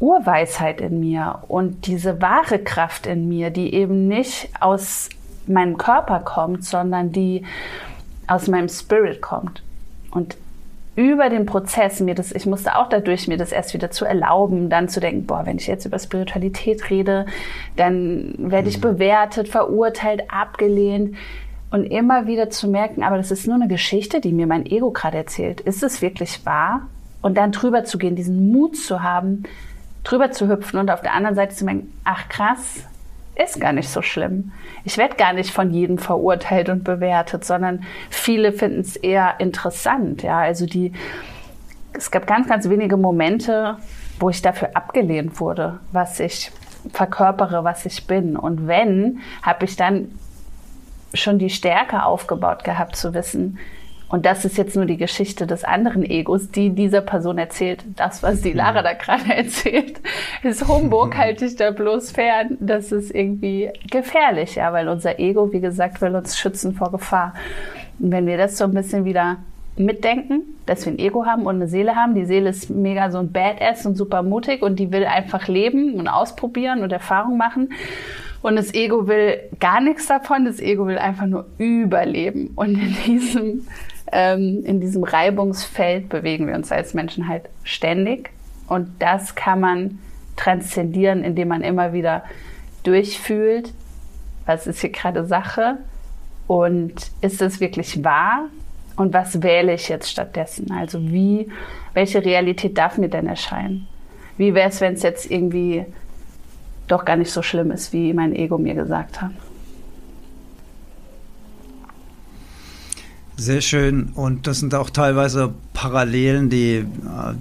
[0.00, 5.08] Urweisheit in mir und diese wahre Kraft in mir, die eben nicht aus
[5.46, 7.44] meinem Körper kommt, sondern die
[8.26, 9.62] aus meinem Spirit kommt.
[10.10, 10.36] Und
[10.96, 14.70] über den Prozess mir das, ich musste auch dadurch mir das erst wieder zu erlauben,
[14.70, 17.26] dann zu denken, boah, wenn ich jetzt über Spiritualität rede,
[17.76, 18.82] dann werde ich mhm.
[18.82, 21.16] bewertet, verurteilt, abgelehnt
[21.70, 24.92] und immer wieder zu merken, aber das ist nur eine Geschichte, die mir mein Ego
[24.92, 25.60] gerade erzählt.
[25.60, 26.82] Ist es wirklich wahr?
[27.20, 29.44] Und dann drüber zu gehen, diesen Mut zu haben,
[30.04, 32.84] drüber zu hüpfen und auf der anderen Seite zu merken, ach krass,
[33.42, 34.52] ist gar nicht so schlimm.
[34.84, 40.22] Ich werde gar nicht von jedem verurteilt und bewertet, sondern viele finden es eher interessant.
[40.22, 40.92] Ja, also die,
[41.92, 43.78] es gab ganz, ganz wenige Momente,
[44.20, 46.52] wo ich dafür abgelehnt wurde, was ich
[46.92, 48.36] verkörpere, was ich bin.
[48.36, 50.12] Und wenn, habe ich dann
[51.12, 53.58] schon die Stärke aufgebaut gehabt zu wissen,
[54.08, 57.84] und das ist jetzt nur die Geschichte des anderen Egos, die dieser Person erzählt.
[57.96, 60.00] Das, was die Lara da gerade erzählt,
[60.42, 62.56] ist Humbug, halte ich da bloß fern.
[62.60, 67.34] Das ist irgendwie gefährlich, ja, weil unser Ego, wie gesagt, will uns schützen vor Gefahr.
[67.98, 69.38] Und wenn wir das so ein bisschen wieder
[69.76, 72.14] mitdenken, dass wir ein Ego haben und eine Seele haben.
[72.14, 75.94] Die Seele ist mega so ein Badass und super mutig und die will einfach leben
[75.94, 77.70] und ausprobieren und Erfahrung machen.
[78.42, 80.44] Und das Ego will gar nichts davon.
[80.44, 82.52] Das Ego will einfach nur überleben.
[82.54, 83.66] Und in diesem,
[84.14, 88.30] ähm, in diesem Reibungsfeld bewegen wir uns als Menschen halt ständig.
[88.68, 89.98] Und das kann man
[90.36, 92.22] transzendieren, indem man immer wieder
[92.84, 93.72] durchfühlt,
[94.46, 95.78] was ist hier gerade Sache
[96.46, 98.46] und ist es wirklich wahr
[98.96, 100.70] und was wähle ich jetzt stattdessen?
[100.70, 101.48] Also wie,
[101.92, 103.88] welche Realität darf mir denn erscheinen?
[104.36, 105.86] Wie wäre es, wenn es jetzt irgendwie
[106.86, 109.32] doch gar nicht so schlimm ist, wie mein Ego mir gesagt hat?
[113.36, 114.10] Sehr schön.
[114.14, 116.84] Und das sind auch teilweise Parallelen, die, äh,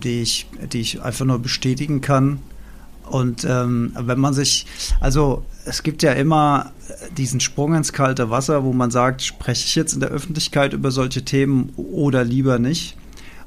[0.02, 2.40] die, ich, die ich einfach nur bestätigen kann.
[3.10, 4.66] Und ähm, wenn man sich,
[5.00, 6.72] also es gibt ja immer
[7.18, 10.90] diesen Sprung ins kalte Wasser, wo man sagt, spreche ich jetzt in der Öffentlichkeit über
[10.90, 12.98] solche Themen oder lieber nicht?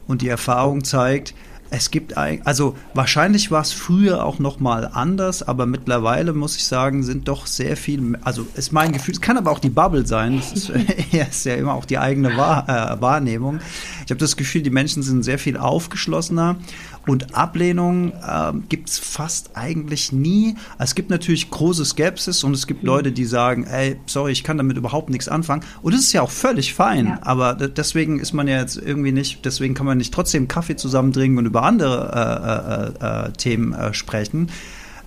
[0.07, 1.35] Und die Erfahrung zeigt,
[1.71, 6.65] es gibt also wahrscheinlich war es früher auch noch mal anders, aber mittlerweile muss ich
[6.65, 10.07] sagen, sind doch sehr viel, also ist mein Gefühl, es kann aber auch die Bubble
[10.07, 10.71] sein, das ist,
[11.13, 13.61] ist ja immer auch die eigene Wahr, äh, Wahrnehmung.
[14.05, 16.57] Ich habe das Gefühl, die Menschen sind sehr viel aufgeschlossener
[17.07, 20.57] und Ablehnung äh, gibt es fast eigentlich nie.
[20.79, 22.89] Es gibt natürlich große Skepsis und es gibt mhm.
[22.89, 25.63] Leute, die sagen, ey, sorry, ich kann damit überhaupt nichts anfangen.
[25.83, 27.07] Und das ist ja auch völlig fein.
[27.07, 27.19] Ja.
[27.23, 31.13] Aber deswegen ist man ja jetzt irgendwie nicht, deswegen kann man nicht trotzdem Kaffee zusammen
[31.13, 34.51] trinken und über andere äh, äh, äh Themen äh, sprechen.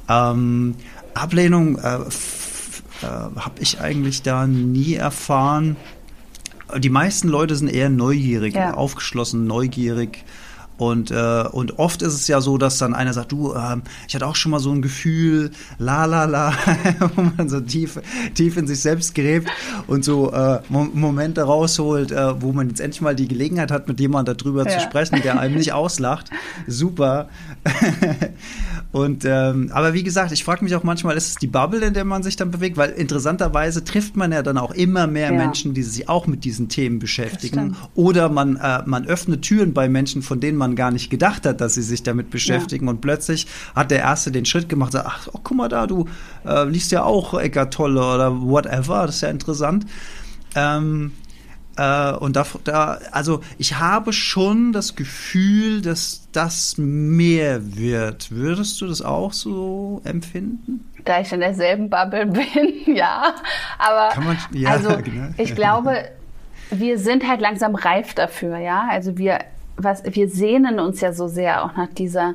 [0.07, 0.75] Ähm,
[1.13, 1.99] Ablehnung äh,
[3.01, 5.75] habe ich eigentlich da nie erfahren.
[6.77, 8.73] Die meisten Leute sind eher neugierig, ja.
[8.73, 10.23] aufgeschlossen, neugierig.
[10.80, 14.15] Und, äh, und oft ist es ja so, dass dann einer sagt, du, ähm, ich
[14.15, 16.54] hatte auch schon mal so ein Gefühl, la la la,
[17.15, 18.00] wo man so tief,
[18.34, 19.50] tief in sich selbst gräbt
[19.88, 24.00] und so äh, Momente rausholt, äh, wo man jetzt endlich mal die Gelegenheit hat, mit
[24.00, 24.78] jemandem darüber ja.
[24.78, 26.30] zu sprechen, der einem nicht auslacht.
[26.65, 27.28] Super.
[28.91, 31.93] und ähm, aber wie gesagt, ich frage mich auch manchmal, ist es die Bubble, in
[31.93, 32.75] der man sich dann bewegt?
[32.75, 35.38] Weil interessanterweise trifft man ja dann auch immer mehr ja.
[35.38, 37.75] Menschen, die sich auch mit diesen Themen beschäftigen.
[37.93, 41.62] Oder man, äh, man öffnet Türen bei Menschen, von denen man gar nicht gedacht hat,
[41.62, 42.86] dass sie sich damit beschäftigen.
[42.86, 42.91] Ja.
[42.91, 46.08] Und plötzlich hat der Erste den Schritt gemacht, sagt, ach, oh, guck mal da, du
[46.43, 49.86] äh, liest ja auch Eckart Tolle oder whatever, das ist ja interessant.
[50.56, 51.12] Ähm,
[51.80, 58.32] äh, und da, da, also ich habe schon das Gefühl, dass das mehr wird.
[58.32, 60.92] Würdest du das auch so empfinden?
[61.06, 63.34] Da ich in derselben Bubble bin, ja.
[63.78, 65.30] Aber man, ja, also genau.
[65.38, 66.10] ich glaube,
[66.70, 68.86] wir sind halt langsam reif dafür, ja.
[68.89, 69.39] Also wir
[69.78, 72.34] was, wir sehnen uns ja so sehr auch nach dieser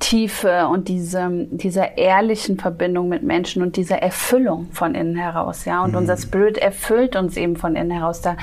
[0.00, 5.84] Tiefe und diesem, dieser ehrlichen Verbindung mit Menschen und dieser Erfüllung von innen heraus, ja.
[5.84, 5.98] Und mhm.
[5.98, 8.20] unser Spirit erfüllt uns eben von innen heraus.
[8.20, 8.36] Da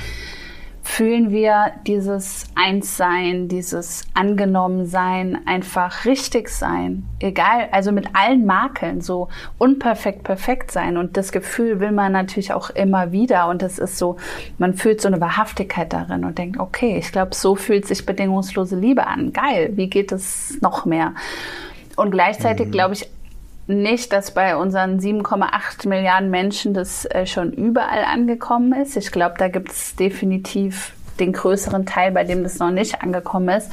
[0.87, 7.03] fühlen wir dieses Einssein, dieses Angenommensein, einfach richtig sein.
[7.19, 10.95] Egal, also mit allen Makeln, so unperfekt perfekt sein.
[10.97, 13.49] Und das Gefühl will man natürlich auch immer wieder.
[13.49, 14.15] Und das ist so,
[14.57, 18.77] man fühlt so eine Wahrhaftigkeit darin und denkt, okay, ich glaube, so fühlt sich bedingungslose
[18.77, 19.33] Liebe an.
[19.33, 21.13] Geil, wie geht es noch mehr?
[21.97, 22.71] Und gleichzeitig mhm.
[22.71, 23.09] glaube ich
[23.67, 28.95] nicht, dass bei unseren 7,8 Milliarden Menschen das äh, schon überall angekommen ist.
[28.95, 33.49] Ich glaube, da gibt es definitiv den größeren Teil, bei dem das noch nicht angekommen
[33.49, 33.69] ist.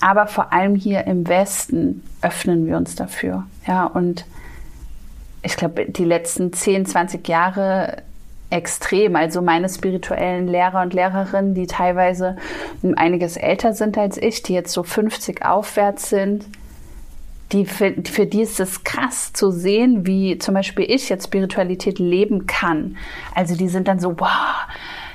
[0.00, 3.44] Aber vor allem hier im Westen öffnen wir uns dafür.
[3.66, 4.26] Ja, und
[5.42, 8.02] ich glaube, die letzten 10, 20 Jahre
[8.50, 9.16] extrem.
[9.16, 12.36] Also meine spirituellen Lehrer und Lehrerinnen, die teilweise
[12.94, 16.44] einiges älter sind als ich, die jetzt so 50 aufwärts sind,
[17.52, 21.98] die für, für die ist es krass zu sehen, wie zum Beispiel ich jetzt Spiritualität
[21.98, 22.96] leben kann.
[23.34, 24.66] Also die sind dann so, wow,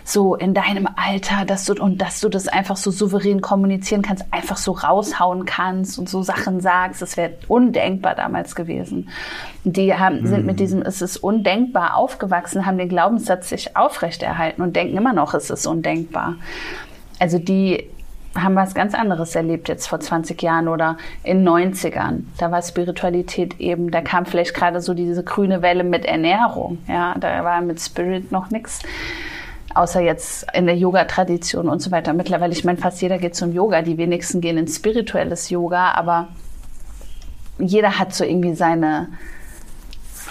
[0.04, 4.26] so in deinem Alter, dass du und dass du das einfach so souverän kommunizieren kannst,
[4.32, 7.02] einfach so raushauen kannst und so Sachen sagst.
[7.02, 9.10] Das wäre undenkbar damals gewesen.
[9.63, 10.58] Die haben, sind mit mhm.
[10.58, 15.50] diesem, es ist undenkbar aufgewachsen, haben den Glaubenssatz sich aufrechterhalten und denken immer noch, es
[15.50, 16.36] ist undenkbar.
[17.20, 17.88] Also die
[18.36, 22.22] haben was ganz anderes erlebt jetzt vor 20 Jahren oder in 90ern.
[22.38, 26.78] Da war Spiritualität eben, da kam vielleicht gerade so diese grüne Welle mit Ernährung.
[26.88, 28.80] Ja, da war mit Spirit noch nichts.
[29.74, 32.13] Außer jetzt in der Yoga-Tradition und so weiter.
[32.13, 33.82] Mittlerweile, ich meine, fast jeder geht zum Yoga.
[33.82, 36.30] Die wenigsten gehen ins spirituelles Yoga, aber
[37.58, 39.10] jeder hat so irgendwie seine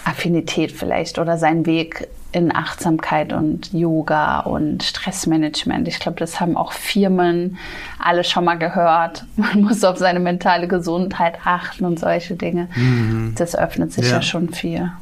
[0.05, 5.89] Affinität vielleicht oder seinen Weg in Achtsamkeit und Yoga und Stressmanagement.
[5.89, 7.59] Ich glaube, das haben auch Firmen
[7.99, 9.25] alle schon mal gehört.
[9.37, 12.69] Man muss auf seine mentale Gesundheit achten und solche Dinge.
[12.77, 13.35] Mhm.
[13.37, 14.17] Das öffnet sich ja.
[14.17, 14.93] ja schon viel.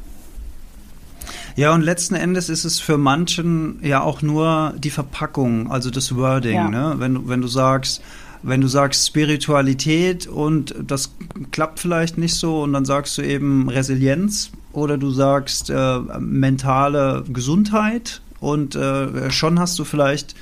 [1.56, 6.14] Ja, und letzten Endes ist es für manchen ja auch nur die Verpackung, also das
[6.14, 6.54] Wording.
[6.54, 6.68] Ja.
[6.68, 6.94] Ne?
[6.98, 8.00] Wenn, wenn du sagst,
[8.42, 11.12] wenn du sagst Spiritualität und das
[11.50, 17.24] klappt vielleicht nicht so und dann sagst du eben Resilienz oder du sagst äh, mentale
[17.28, 20.34] Gesundheit und äh, schon hast du vielleicht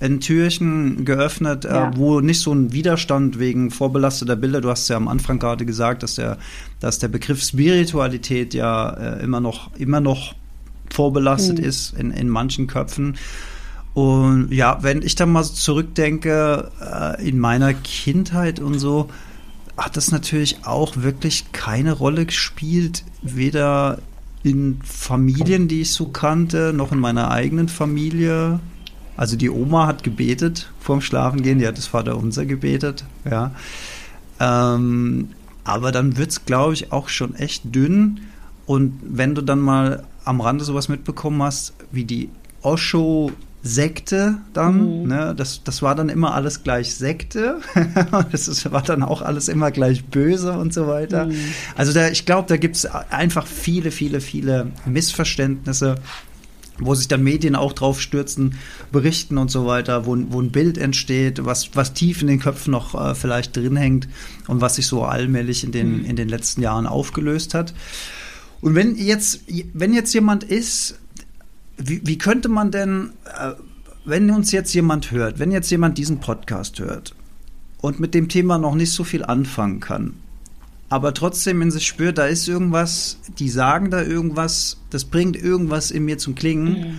[0.00, 1.88] ein Türchen geöffnet, äh, ja.
[1.88, 5.64] äh, wo nicht so ein Widerstand wegen vorbelasteter Bilder, du hast ja am Anfang gerade
[5.64, 6.38] gesagt, dass der,
[6.80, 10.34] dass der Begriff Spiritualität ja äh, immer noch, immer noch
[10.90, 11.64] vorbelastet mhm.
[11.64, 13.16] ist in, in manchen Köpfen.
[13.94, 19.08] Und ja, wenn ich dann mal zurückdenke, äh, in meiner Kindheit und so,
[19.76, 23.98] hat das natürlich auch wirklich keine Rolle gespielt, weder
[24.42, 28.60] in Familien, die ich so kannte, noch in meiner eigenen Familie.
[29.16, 33.52] Also die Oma hat gebetet vorm Schlafengehen, die hat das Vaterunser gebetet, ja.
[34.40, 35.30] Ähm,
[35.64, 38.20] aber dann wird es, glaube ich, auch schon echt dünn.
[38.66, 42.28] Und wenn du dann mal am Rande sowas mitbekommen hast, wie die
[42.62, 43.32] Osho
[43.66, 45.08] Sekte dann, mhm.
[45.08, 47.60] ne, das, das war dann immer alles gleich Sekte.
[48.30, 51.26] das ist, war dann auch alles immer gleich böse und so weiter.
[51.26, 51.34] Mhm.
[51.74, 55.94] Also da, ich glaube, da gibt es einfach viele, viele, viele Missverständnisse,
[56.78, 58.58] wo sich dann Medien auch drauf stürzen,
[58.92, 62.70] berichten und so weiter, wo, wo ein Bild entsteht, was, was tief in den Köpfen
[62.70, 64.08] noch äh, vielleicht drin hängt
[64.46, 66.04] und was sich so allmählich in den, mhm.
[66.04, 67.72] in den letzten Jahren aufgelöst hat.
[68.60, 69.40] Und wenn jetzt,
[69.72, 70.98] wenn jetzt jemand ist,
[71.76, 73.52] wie, wie könnte man denn, äh,
[74.04, 77.14] wenn uns jetzt jemand hört, wenn jetzt jemand diesen Podcast hört
[77.80, 80.14] und mit dem Thema noch nicht so viel anfangen kann,
[80.88, 85.90] aber trotzdem in sich spürt, da ist irgendwas, die sagen da irgendwas, das bringt irgendwas
[85.90, 86.72] in mir zum Klingen.
[86.72, 86.98] Mhm.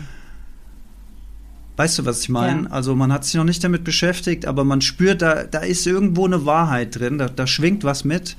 [1.78, 2.64] Weißt du, was ich meine?
[2.64, 2.70] Ja.
[2.72, 6.26] Also man hat sich noch nicht damit beschäftigt, aber man spürt, da, da ist irgendwo
[6.26, 8.38] eine Wahrheit drin, da, da schwingt was mit.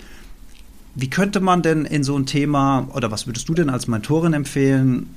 [0.94, 4.32] Wie könnte man denn in so ein Thema, oder was würdest du denn als Mentorin
[4.32, 5.10] empfehlen,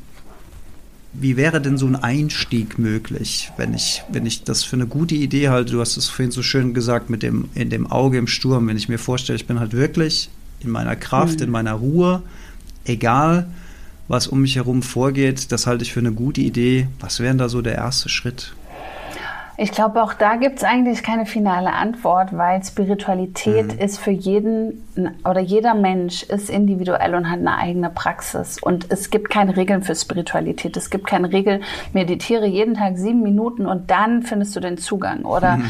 [1.14, 5.16] wie wäre denn so ein Einstieg möglich, wenn ich, wenn ich das für eine gute
[5.16, 5.74] Idee halte?
[5.74, 8.78] Du hast es vorhin so schön gesagt mit dem, in dem Auge im Sturm, wenn
[8.78, 11.46] ich mir vorstelle, ich bin halt wirklich in meiner Kraft, mhm.
[11.46, 12.22] in meiner Ruhe,
[12.86, 13.48] egal
[14.08, 16.88] was um mich herum vorgeht, das halte ich für eine gute Idee.
[17.00, 18.54] Was wäre denn da so der erste Schritt?
[19.62, 23.80] Ich glaube, auch da gibt es eigentlich keine finale Antwort, weil Spiritualität mhm.
[23.80, 24.86] ist für jeden
[25.26, 28.58] oder jeder Mensch ist individuell und hat eine eigene Praxis.
[28.64, 30.78] Und es gibt keine Regeln für Spiritualität.
[30.78, 31.60] Es gibt keine Regel,
[31.92, 35.26] meditiere jeden Tag sieben Minuten und dann findest du den Zugang.
[35.26, 35.70] Oder mhm.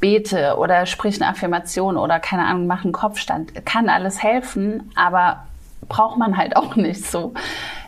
[0.00, 3.64] bete oder sprich eine Affirmation oder keine Ahnung, mach einen Kopfstand.
[3.64, 5.44] Kann alles helfen, aber
[5.88, 7.34] braucht man halt auch nicht so.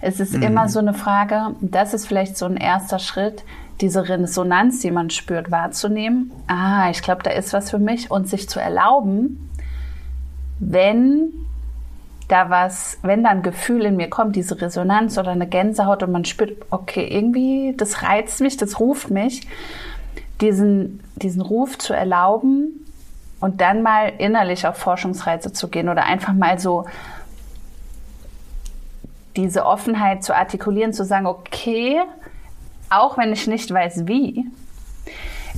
[0.02, 0.42] Es ist mhm.
[0.42, 3.42] immer so eine Frage, das ist vielleicht so ein erster Schritt,
[3.80, 6.32] diese Resonanz, die man spürt, wahrzunehmen.
[6.46, 9.50] Ah, ich glaube, da ist was für mich und sich zu erlauben,
[10.58, 11.32] wenn
[12.28, 16.12] da was, wenn da ein Gefühl in mir kommt, diese Resonanz oder eine Gänsehaut und
[16.12, 19.46] man spürt, okay, irgendwie, das reizt mich, das ruft mich,
[20.40, 22.86] diesen, diesen Ruf zu erlauben
[23.40, 26.86] und dann mal innerlich auf Forschungsreise zu gehen oder einfach mal so
[29.36, 32.00] diese Offenheit zu artikulieren, zu sagen, okay,
[33.00, 34.46] auch wenn ich nicht weiß wie,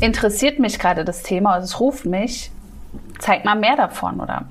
[0.00, 2.50] interessiert mich gerade das Thema, also es ruft mich,
[3.18, 4.46] zeig mal mehr davon oder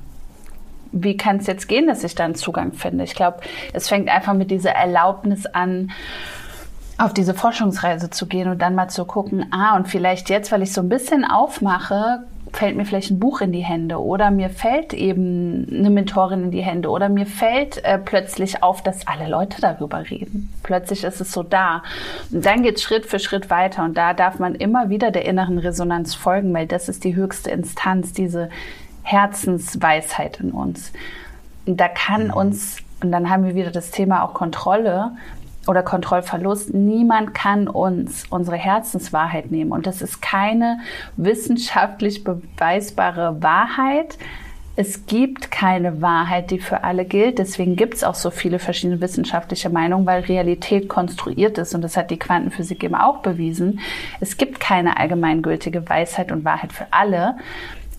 [0.91, 3.03] wie kann es jetzt gehen, dass ich da einen Zugang finde?
[3.03, 3.39] Ich glaube,
[3.73, 5.91] es fängt einfach mit dieser Erlaubnis an,
[6.99, 10.61] auf diese Forschungsreise zu gehen und dann mal zu gucken, ah, und vielleicht jetzt, weil
[10.61, 14.49] ich so ein bisschen aufmache, fällt mir vielleicht ein Buch in die Hände oder mir
[14.49, 19.27] fällt eben eine Mentorin in die Hände oder mir fällt äh, plötzlich auf, dass alle
[19.27, 20.53] Leute darüber reden.
[20.61, 21.83] Plötzlich ist es so da.
[22.31, 25.25] Und dann geht es Schritt für Schritt weiter und da darf man immer wieder der
[25.25, 28.49] inneren Resonanz folgen, weil das ist die höchste Instanz, diese
[29.01, 30.93] Herzensweisheit in uns.
[31.65, 32.33] Und da kann mhm.
[32.33, 35.11] uns, und dann haben wir wieder das Thema auch Kontrolle,
[35.67, 36.73] oder Kontrollverlust.
[36.73, 39.71] Niemand kann uns unsere Herzenswahrheit nehmen.
[39.71, 40.79] Und das ist keine
[41.17, 44.17] wissenschaftlich beweisbare Wahrheit.
[44.75, 47.37] Es gibt keine Wahrheit, die für alle gilt.
[47.37, 51.75] Deswegen gibt es auch so viele verschiedene wissenschaftliche Meinungen, weil Realität konstruiert ist.
[51.75, 53.79] Und das hat die Quantenphysik eben auch bewiesen.
[54.19, 57.37] Es gibt keine allgemeingültige Weisheit und Wahrheit für alle.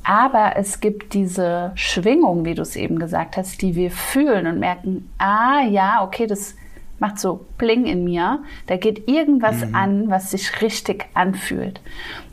[0.03, 4.59] Aber es gibt diese Schwingung, wie du es eben gesagt hast, die wir fühlen und
[4.59, 6.57] merken, ah ja, okay, das
[7.05, 8.39] macht so Pling in mir.
[8.67, 9.75] Da geht irgendwas mhm.
[9.75, 11.83] an, was sich richtig anfühlt.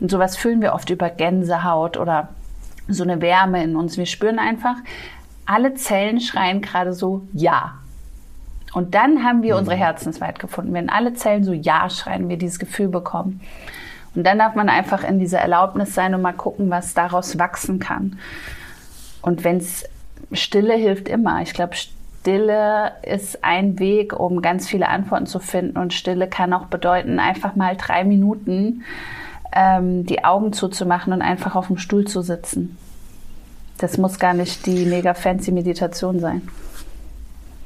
[0.00, 2.30] Und sowas fühlen wir oft über Gänsehaut oder
[2.88, 3.98] so eine Wärme in uns.
[3.98, 4.76] Wir spüren einfach,
[5.44, 7.74] alle Zellen schreien gerade so Ja.
[8.72, 10.72] Und dann haben wir unsere Herzensweit gefunden.
[10.72, 13.42] Wenn alle Zellen so Ja schreien, wir dieses Gefühl bekommen.
[14.14, 17.78] Und dann darf man einfach in dieser Erlaubnis sein und mal gucken, was daraus wachsen
[17.78, 18.18] kann.
[19.20, 19.84] Und wenn es
[20.32, 21.42] Stille hilft immer.
[21.42, 21.74] Ich glaube,
[22.22, 25.76] Stille ist ein Weg, um ganz viele Antworten zu finden.
[25.76, 28.84] Und Stille kann auch bedeuten, einfach mal drei Minuten
[29.52, 32.78] ähm, die Augen zuzumachen und einfach auf dem Stuhl zu sitzen.
[33.78, 36.42] Das muss gar nicht die mega fancy Meditation sein.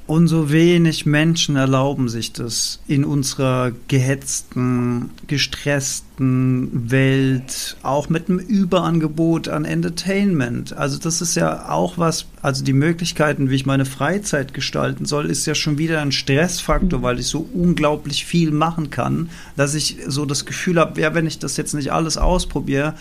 [0.07, 8.38] Und so wenig Menschen erlauben sich das in unserer gehetzten, gestressten Welt, auch mit einem
[8.38, 10.72] Überangebot an Entertainment.
[10.74, 15.26] Also das ist ja auch was, also die Möglichkeiten, wie ich meine Freizeit gestalten soll,
[15.26, 19.98] ist ja schon wieder ein Stressfaktor, weil ich so unglaublich viel machen kann, dass ich
[20.07, 22.94] so das Gefühl habe, ja, wenn ich das jetzt nicht alles ausprobiere,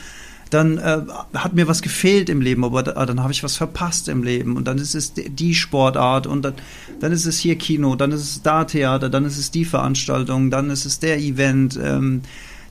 [0.56, 1.02] dann äh,
[1.34, 4.56] hat mir was gefehlt im Leben, aber da, dann habe ich was verpasst im Leben
[4.56, 6.54] und dann ist es die Sportart und dann,
[7.02, 10.50] dann ist es hier Kino, dann ist es da Theater, dann ist es die Veranstaltung,
[10.52, 11.78] dann ist es der Event.
[11.84, 12.22] Ähm,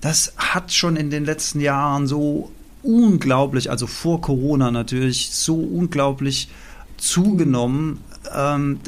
[0.00, 2.50] das hat schon in den letzten Jahren so
[2.82, 6.48] unglaublich, also vor Corona natürlich, so unglaublich
[6.96, 8.00] zugenommen.
[8.34, 8.80] Ähm,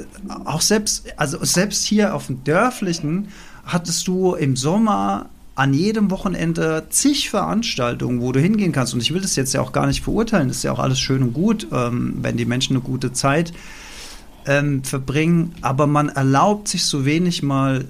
[0.46, 3.28] auch selbst, also selbst hier auf dem Dörflichen
[3.66, 8.92] hattest du im Sommer an jedem Wochenende zig Veranstaltungen, wo du hingehen kannst.
[8.92, 10.48] Und ich will das jetzt ja auch gar nicht verurteilen.
[10.48, 13.54] Das ist ja auch alles schön und gut, ähm, wenn die Menschen eine gute Zeit
[14.44, 15.54] ähm, verbringen.
[15.62, 17.86] Aber man erlaubt sich so wenig mal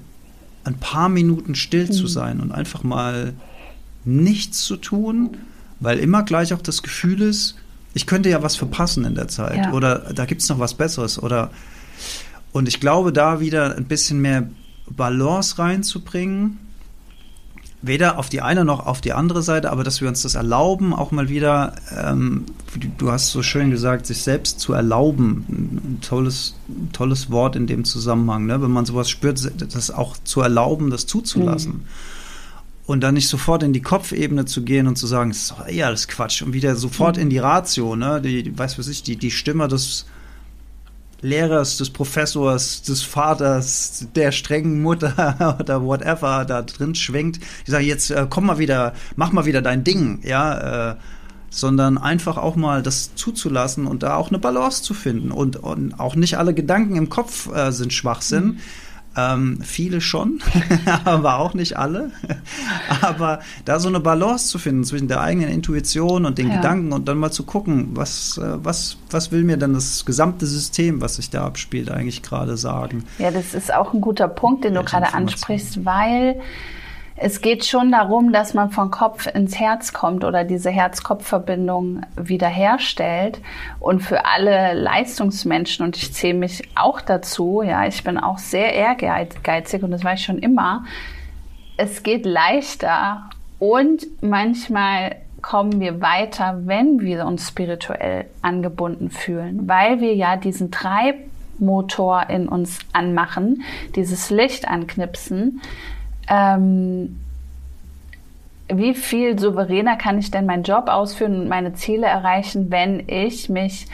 [0.63, 1.91] ein paar Minuten still mhm.
[1.91, 3.33] zu sein und einfach mal
[4.05, 5.35] nichts zu tun,
[5.81, 7.55] weil immer gleich auch das Gefühl ist,
[7.93, 9.73] ich könnte ja was verpassen in der Zeit ja.
[9.73, 11.51] oder da gibt es noch was Besseres oder
[12.53, 14.47] und ich glaube, da wieder ein bisschen mehr
[14.89, 16.59] Balance reinzubringen
[17.81, 20.93] weder auf die eine noch auf die andere Seite, aber dass wir uns das erlauben,
[20.93, 22.45] auch mal wieder, ähm,
[22.97, 25.45] du hast so schön gesagt, sich selbst zu erlauben.
[25.49, 26.55] Ein tolles,
[26.91, 28.61] tolles Wort in dem Zusammenhang, ne?
[28.61, 31.73] wenn man sowas spürt, das auch zu erlauben, das zuzulassen.
[31.73, 31.85] Mhm.
[32.87, 35.67] Und dann nicht sofort in die Kopfebene zu gehen und zu sagen, das ist doch
[35.67, 36.41] eh alles Quatsch.
[36.41, 37.23] Und wieder sofort mhm.
[37.23, 38.21] in die Ratio, ne?
[38.21, 40.05] Die, weiß was ich, die, die Stimme des
[41.21, 47.85] Lehrers, des Professors, des Vaters, der strengen Mutter oder whatever da drin schwenkt, die sagen,
[47.85, 50.95] jetzt äh, komm mal wieder, mach mal wieder dein Ding, ja, äh,
[51.49, 55.31] sondern einfach auch mal das zuzulassen und da auch eine Balance zu finden.
[55.31, 58.45] Und, und auch nicht alle Gedanken im Kopf äh, sind Schwachsinn.
[58.45, 58.59] Mhm
[59.17, 60.39] ähm, viele schon,
[61.05, 62.11] aber auch nicht alle.
[63.01, 66.57] aber da so eine Balance zu finden zwischen der eigenen Intuition und den ja.
[66.57, 70.45] Gedanken und dann mal zu gucken, was, äh, was, was will mir denn das gesamte
[70.45, 73.05] System, was sich da abspielt, eigentlich gerade sagen.
[73.17, 76.39] Ja, das ist auch ein guter Punkt, den du gerade ansprichst, weil
[77.19, 83.39] es geht schon darum, dass man vom Kopf ins Herz kommt oder diese Herz-Kopf-Verbindung wiederherstellt.
[83.79, 88.73] Und für alle Leistungsmenschen, und ich zähle mich auch dazu, ja, ich bin auch sehr
[88.73, 90.85] ehrgeizig und das war ich schon immer,
[91.75, 100.01] es geht leichter und manchmal kommen wir weiter, wenn wir uns spirituell angebunden fühlen, weil
[100.01, 103.63] wir ja diesen Treibmotor in uns anmachen,
[103.95, 105.61] dieses Licht anknipsen,
[106.27, 107.19] ähm,
[108.69, 113.49] wie viel souveräner kann ich denn meinen Job ausführen und meine Ziele erreichen, wenn ich
[113.49, 113.87] mich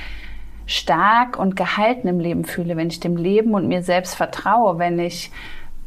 [0.65, 4.97] stark und gehalten im Leben fühle, wenn ich dem Leben und mir selbst vertraue, wenn
[4.97, 5.31] ich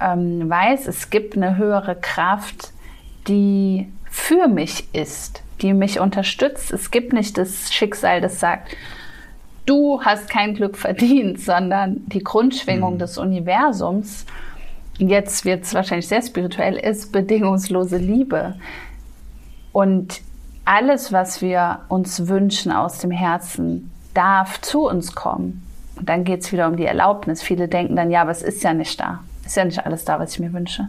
[0.00, 2.72] ähm, weiß, es gibt eine höhere Kraft,
[3.26, 6.72] die für mich ist, die mich unterstützt.
[6.72, 8.76] Es gibt nicht das Schicksal, das sagt,
[9.64, 12.98] du hast kein Glück verdient, sondern die Grundschwingung mhm.
[12.98, 14.26] des Universums
[14.98, 18.54] jetzt wird es wahrscheinlich sehr spirituell, ist bedingungslose Liebe.
[19.72, 20.20] Und
[20.64, 25.62] alles, was wir uns wünschen aus dem Herzen, darf zu uns kommen.
[25.96, 27.42] Und dann geht es wieder um die Erlaubnis.
[27.42, 29.20] Viele denken dann, ja, aber es ist ja nicht da.
[29.44, 30.88] Ist ja nicht alles da, was ich mir wünsche.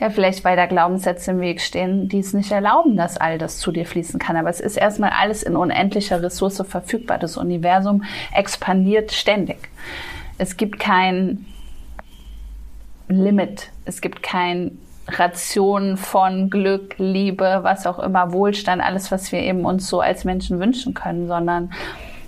[0.00, 3.58] Ja, vielleicht weil da Glaubenssätze im Weg stehen, die es nicht erlauben, dass all das
[3.58, 4.36] zu dir fließen kann.
[4.36, 7.18] Aber es ist erstmal alles in unendlicher Ressource verfügbar.
[7.18, 8.02] Das Universum
[8.34, 9.68] expandiert ständig.
[10.36, 11.46] Es gibt kein
[13.08, 13.70] Limit.
[13.84, 19.64] Es gibt kein Ration von Glück, Liebe, was auch immer, Wohlstand, alles, was wir eben
[19.64, 21.72] uns so als Menschen wünschen können, sondern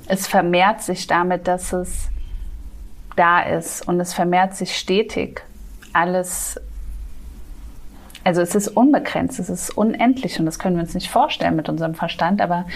[0.09, 2.09] es vermehrt sich damit, dass es
[3.17, 5.43] da ist und es vermehrt sich stetig.
[5.95, 6.61] Alles,
[8.25, 11.71] also es ist unbegrenzt, es ist unendlich und das können wir uns nicht vorstellen mit
[11.71, 12.67] unserem Verstand, aber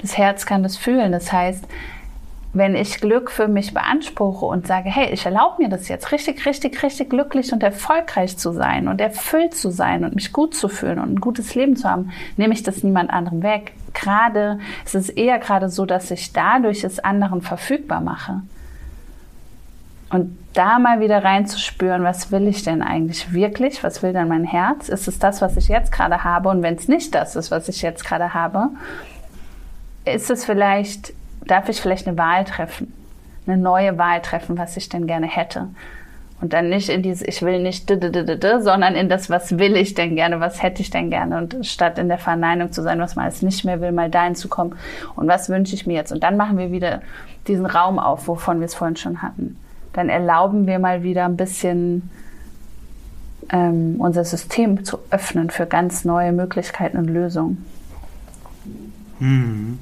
[0.00, 1.12] das Herz kann das fühlen.
[1.12, 1.66] Das heißt,
[2.52, 6.44] wenn ich Glück für mich beanspruche und sage, hey, ich erlaube mir das jetzt richtig,
[6.46, 10.68] richtig, richtig glücklich und erfolgreich zu sein und erfüllt zu sein und mich gut zu
[10.68, 13.72] fühlen und ein gutes Leben zu haben, nehme ich das niemand anderem weg.
[13.94, 18.42] Gerade, es ist eher gerade so, dass ich dadurch es anderen verfügbar mache.
[20.10, 23.84] Und da mal wieder reinzuspüren, was will ich denn eigentlich wirklich?
[23.84, 24.88] Was will denn mein Herz?
[24.88, 26.48] Ist es das, was ich jetzt gerade habe?
[26.48, 28.70] Und wenn es nicht das ist, was ich jetzt gerade habe,
[30.04, 31.12] ist es vielleicht,
[31.50, 32.92] darf ich vielleicht eine Wahl treffen?
[33.46, 35.68] Eine neue Wahl treffen, was ich denn gerne hätte?
[36.40, 40.16] Und dann nicht in dieses, ich will nicht, sondern in das, was will ich denn
[40.16, 41.36] gerne, was hätte ich denn gerne.
[41.36, 44.34] Und statt in der Verneinung zu sein, was man alles nicht mehr will, mal dahin
[44.34, 44.74] zu kommen.
[45.16, 46.12] Und was wünsche ich mir jetzt?
[46.12, 47.02] Und dann machen wir wieder
[47.46, 49.56] diesen Raum auf, wovon wir es vorhin schon hatten.
[49.92, 52.10] Dann erlauben wir mal wieder ein bisschen
[53.50, 57.66] ähm, unser System zu öffnen für ganz neue Möglichkeiten und Lösungen.
[59.18, 59.78] Hm.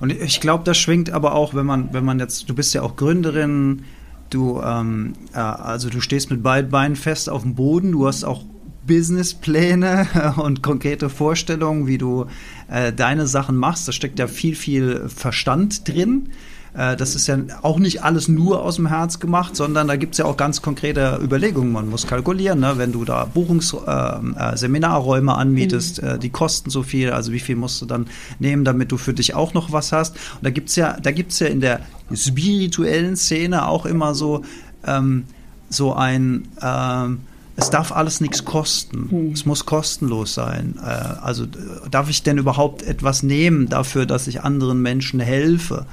[0.00, 2.82] Und ich glaube, das schwingt aber auch, wenn man, wenn man jetzt, du bist ja
[2.82, 3.84] auch Gründerin,
[4.30, 8.24] Du, ähm, äh, also du stehst mit beiden Beinen fest auf dem Boden, du hast
[8.24, 8.44] auch
[8.86, 12.26] Businesspläne und konkrete Vorstellungen, wie du
[12.68, 13.88] äh, deine Sachen machst.
[13.88, 16.30] Da steckt ja viel, viel Verstand drin.
[16.74, 20.14] Äh, das ist ja auch nicht alles nur aus dem Herz gemacht, sondern da gibt
[20.14, 21.72] es ja auch ganz konkrete Überlegungen.
[21.72, 22.74] Man muss kalkulieren, ne?
[22.76, 26.08] wenn du da Buchungsseminarräume ähm, äh, anmietest, mhm.
[26.08, 28.06] äh, die kosten so viel, also wie viel musst du dann
[28.38, 30.14] nehmen, damit du für dich auch noch was hast.
[30.14, 31.80] Und da gibt es ja, da gibt's ja in der
[32.14, 34.42] spirituellen Szene auch immer so,
[34.86, 35.24] ähm,
[35.68, 37.20] so ein ähm,
[37.56, 39.08] es darf alles nichts kosten.
[39.10, 39.32] Hm.
[39.32, 40.76] Es muss kostenlos sein.
[40.82, 41.46] Äh, also
[41.90, 45.84] darf ich denn überhaupt etwas nehmen dafür, dass ich anderen Menschen helfe?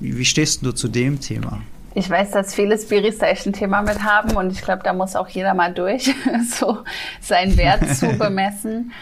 [0.00, 1.60] Wie, wie stehst du zu dem Thema?
[1.94, 4.92] Ich weiß, dass viele Spiris da echt ein Thema mit haben und ich glaube, da
[4.92, 6.14] muss auch jeder mal durch,
[6.50, 6.78] so
[7.20, 8.92] seinen Wert zu bemessen.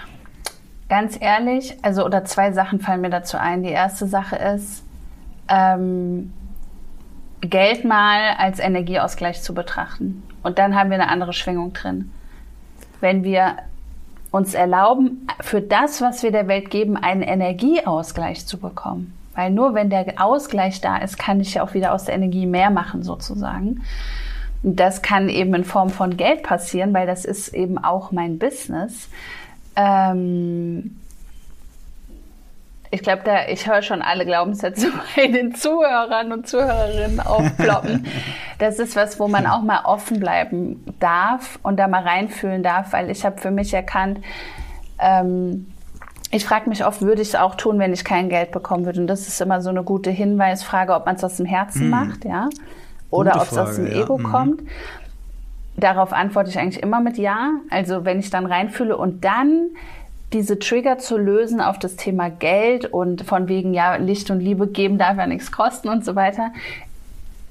[0.88, 3.62] Ganz ehrlich, also oder zwei Sachen fallen mir dazu ein.
[3.62, 4.82] Die erste Sache ist,
[5.48, 6.32] ähm,
[7.42, 10.22] Geld mal als Energieausgleich zu betrachten.
[10.42, 12.10] Und dann haben wir eine andere Schwingung drin.
[13.00, 13.56] Wenn wir
[14.30, 19.72] uns erlauben, für das, was wir der Welt geben, einen Energieausgleich zu bekommen, weil nur
[19.72, 23.04] wenn der Ausgleich da ist, kann ich ja auch wieder aus der Energie mehr machen,
[23.04, 23.84] sozusagen.
[24.64, 29.08] Das kann eben in Form von Geld passieren, weil das ist eben auch mein Business.
[29.76, 30.98] Ähm
[32.90, 38.06] ich glaube, da ich höre schon alle Glaubenssätze bei den Zuhörern und Zuhörerinnen aufploppen.
[38.58, 42.92] Das ist was, wo man auch mal offen bleiben darf und da mal reinfühlen darf,
[42.92, 44.18] weil ich habe für mich erkannt,
[44.98, 45.68] ähm,
[46.30, 49.00] ich frage mich oft, würde ich es auch tun, wenn ich kein Geld bekommen würde?
[49.00, 51.90] Und das ist immer so eine gute Hinweisfrage, ob man es aus dem Herzen mm.
[51.90, 52.48] macht, ja,
[53.10, 54.02] oder ob es aus dem ja.
[54.02, 54.22] Ego mm.
[54.22, 54.62] kommt.
[55.76, 57.52] Darauf antworte ich eigentlich immer mit Ja.
[57.70, 59.70] Also wenn ich dann reinfühle und dann
[60.32, 64.66] diese Trigger zu lösen auf das Thema Geld und von wegen, ja, Licht und Liebe
[64.66, 66.50] geben darf ja nichts kosten und so weiter,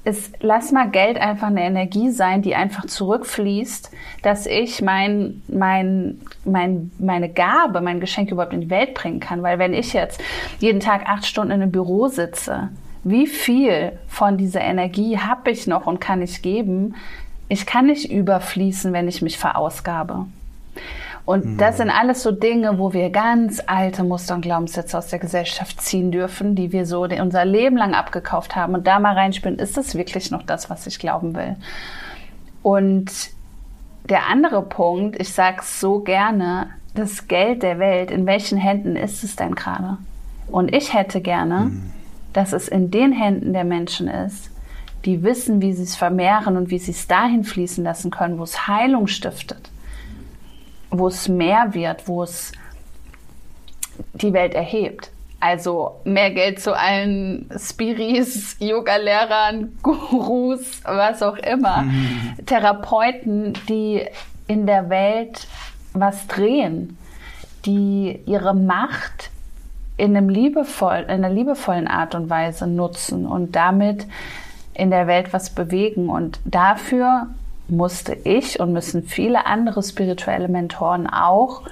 [0.08, 3.90] ist, lass mal Geld einfach eine Energie sein, die einfach zurückfließt,
[4.22, 9.42] dass ich mein, mein, mein, meine Gabe, mein Geschenk überhaupt in die Welt bringen kann.
[9.42, 10.20] Weil wenn ich jetzt
[10.58, 12.70] jeden Tag acht Stunden in einem Büro sitze,
[13.04, 16.94] wie viel von dieser Energie habe ich noch und kann ich geben?
[17.48, 20.26] Ich kann nicht überfließen, wenn ich mich verausgabe.
[21.28, 21.56] Und mhm.
[21.58, 25.78] das sind alles so Dinge, wo wir ganz alte Muster und Glaubenssätze aus der Gesellschaft
[25.78, 29.76] ziehen dürfen, die wir so unser Leben lang abgekauft haben und da mal reinspielen, ist
[29.76, 31.56] das wirklich noch das, was ich glauben will?
[32.62, 33.12] Und
[34.08, 38.96] der andere Punkt, ich sage es so gerne, das Geld der Welt, in welchen Händen
[38.96, 39.98] ist es denn gerade?
[40.46, 41.92] Und ich hätte gerne, mhm.
[42.32, 44.50] dass es in den Händen der Menschen ist,
[45.04, 48.44] die wissen, wie sie es vermehren und wie sie es dahin fließen lassen können, wo
[48.44, 49.68] es Heilung stiftet
[50.90, 52.52] wo es mehr wird, wo es
[54.14, 55.10] die Welt erhebt.
[55.40, 62.34] Also mehr Geld zu allen Spiris, Yoga-Lehrern, Gurus, was auch immer, mhm.
[62.44, 64.04] Therapeuten, die
[64.48, 65.46] in der Welt
[65.92, 66.98] was drehen,
[67.66, 69.30] die ihre Macht
[69.96, 74.06] in, einem liebevoll, in einer liebevollen Art und Weise nutzen und damit
[74.74, 76.08] in der Welt was bewegen.
[76.08, 77.28] Und dafür
[77.68, 81.62] musste ich und müssen viele andere spirituelle Mentoren auch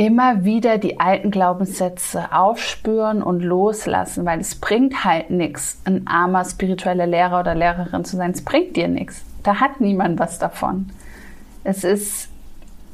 [0.00, 6.44] immer wieder die alten Glaubenssätze aufspüren und loslassen, weil es bringt halt nichts, ein armer
[6.46, 8.30] spiritueller Lehrer oder Lehrerin zu sein.
[8.30, 9.22] Es bringt dir nichts.
[9.42, 10.88] Da hat niemand was davon.
[11.64, 12.30] Es ist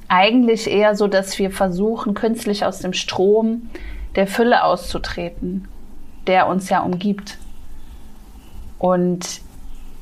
[0.09, 3.71] eigentlich eher so, dass wir versuchen, künstlich aus dem Strom
[4.17, 5.69] der Fülle auszutreten,
[6.27, 7.39] der uns ja umgibt.
[8.79, 9.43] Und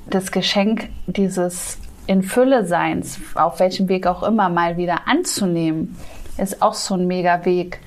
[0.08, 5.96] das Geschenk dieses in Fülle Seins, auf welchem Weg auch immer, mal wieder anzunehmen,
[6.36, 7.80] ist auch so ein mega Weg,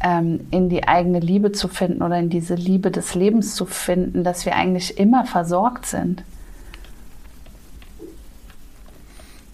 [0.00, 4.24] ähm, in die eigene Liebe zu finden oder in diese Liebe des Lebens zu finden,
[4.24, 6.24] dass wir eigentlich immer versorgt sind.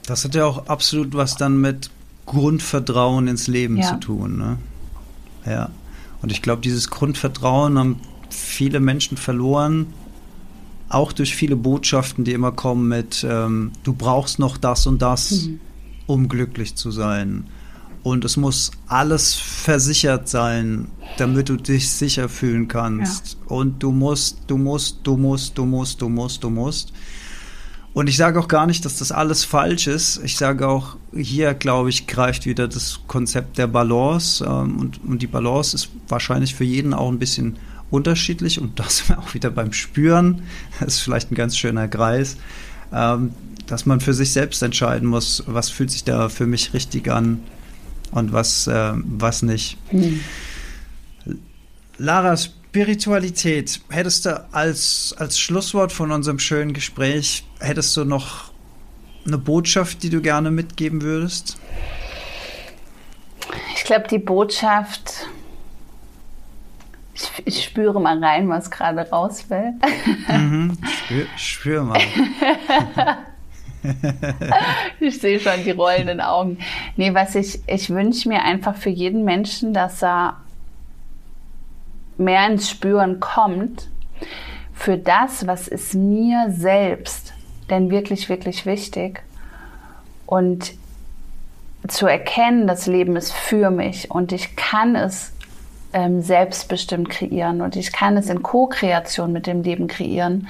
[0.07, 1.91] Das hat ja auch absolut was dann mit
[2.25, 3.89] Grundvertrauen ins Leben ja.
[3.89, 4.39] zu tun.
[4.39, 4.59] Ne?
[5.47, 5.71] Ja.
[6.23, 9.93] Und ich glaube, dieses Grundvertrauen haben viele Menschen verloren,
[10.89, 15.47] auch durch viele Botschaften, die immer kommen mit, ähm, du brauchst noch das und das,
[15.47, 15.61] mhm.
[16.07, 17.45] um glücklich zu sein.
[18.03, 23.35] Und es muss alles versichert sein, damit du dich sicher fühlen kannst.
[23.35, 23.57] Ja.
[23.57, 26.93] Und du musst, du musst, du musst, du musst, du musst, du musst.
[27.93, 30.21] Und ich sage auch gar nicht, dass das alles falsch ist.
[30.23, 34.45] Ich sage auch, hier, glaube ich, greift wieder das Konzept der Balance.
[34.45, 37.57] Ähm, und, und die Balance ist wahrscheinlich für jeden auch ein bisschen
[37.91, 38.61] unterschiedlich.
[38.61, 40.43] Und das sind wir auch wieder beim Spüren.
[40.81, 42.37] Das ist vielleicht ein ganz schöner Kreis.
[42.93, 43.33] Ähm,
[43.67, 47.43] dass man für sich selbst entscheiden muss, was fühlt sich da für mich richtig an
[48.11, 49.77] und was, äh, was nicht.
[49.91, 50.21] Hm.
[51.99, 58.53] Lara, Spiritualität, hättest du als, als Schlusswort von unserem schönen Gespräch, hättest du noch
[59.27, 61.59] eine Botschaft, die du gerne mitgeben würdest?
[63.75, 65.27] Ich glaube, die Botschaft,
[67.45, 69.75] ich, spüre mal rein, was gerade raus will.
[70.29, 72.01] Mhm, spür, spür mal.
[75.01, 76.59] ich sehe schon die rollenden Augen.
[76.97, 80.37] Nee, was ich, ich wünsche mir einfach für jeden Menschen, dass er
[82.17, 83.89] mehr ins Spüren kommt
[84.75, 87.33] für das, was ist mir selbst
[87.71, 89.23] denn wirklich, wirklich wichtig.
[90.27, 90.73] Und
[91.87, 95.33] zu erkennen, das Leben ist für mich und ich kann es
[95.93, 100.49] ähm, selbstbestimmt kreieren und ich kann es in Co-Kreation mit dem Leben kreieren.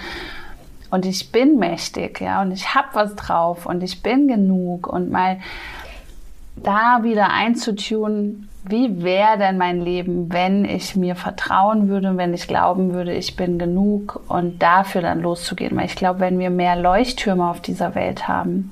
[0.91, 5.11] Und ich bin mächtig, ja, und ich habe was drauf und ich bin genug und
[5.11, 5.39] mal
[6.57, 12.49] da wieder einzutun, wie wäre denn mein Leben, wenn ich mir vertrauen würde, wenn ich
[12.49, 15.77] glauben würde, ich bin genug und dafür dann loszugehen.
[15.77, 18.71] Weil ich glaube, wenn wir mehr Leuchttürme auf dieser Welt haben,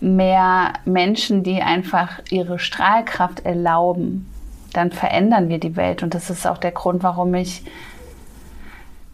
[0.00, 4.30] mehr Menschen, die einfach ihre Strahlkraft erlauben,
[4.74, 6.02] dann verändern wir die Welt.
[6.02, 7.64] Und das ist auch der Grund, warum ich